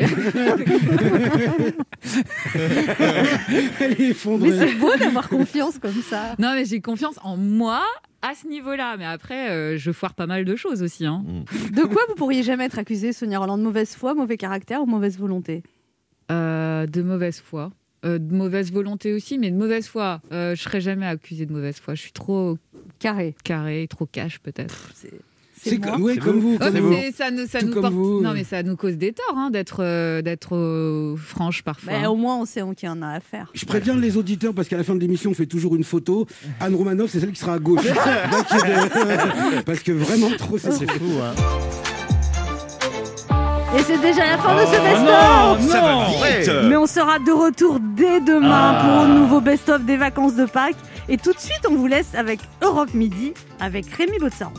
[3.80, 4.50] Elle est effondrée.
[4.50, 6.34] Mais c'est beau d'avoir confiance comme ça.
[6.38, 7.82] non, mais j'ai confiance en moi
[8.22, 8.96] à ce niveau-là.
[8.98, 11.06] Mais après, euh, je foire pas mal de choses aussi.
[11.06, 11.24] Hein.
[11.72, 13.58] De quoi vous pourriez jamais être accusée, Sonia Roland?
[13.58, 15.62] De mauvaise foi, mauvais caractère ou mauvaise volonté?
[16.32, 17.70] Euh, de mauvaise foi.
[18.04, 20.20] Euh, de mauvaise volonté aussi, mais de mauvaise foi.
[20.32, 21.94] Euh, je serais jamais accusée de mauvaise foi.
[21.94, 22.58] Je suis trop
[22.98, 24.90] carré, carré, trop cash peut-être.
[25.64, 26.54] C'est comme, ouais, comme vous.
[26.54, 26.96] Ouais, comme vous.
[27.14, 28.20] ça nous, ça nous comme porte- vous.
[28.20, 31.92] Non, mais ça nous cause des torts hein, d'être euh, d'être euh, franche parfois.
[31.92, 33.48] Ben, Au moins, on sait qu'il y en a à faire.
[33.54, 36.26] Je préviens les auditeurs parce qu'à la fin de l'émission, on fait toujours une photo.
[36.60, 37.84] Anne Romanoff, c'est celle qui sera à gauche.
[37.86, 41.32] Donc, euh, parce que vraiment trop, c'est C'est fou, hein.
[43.76, 46.04] Et c'est déjà la fin de ce Oh, best-of non, Ça va
[46.38, 46.50] vite.
[46.68, 48.82] Mais on sera de retour dès demain Ah.
[48.84, 50.76] pour un nouveau best-of des vacances de Pâques.
[51.08, 54.52] Et tout de suite, on vous laisse avec Europe Midi avec Rémi Botsaron.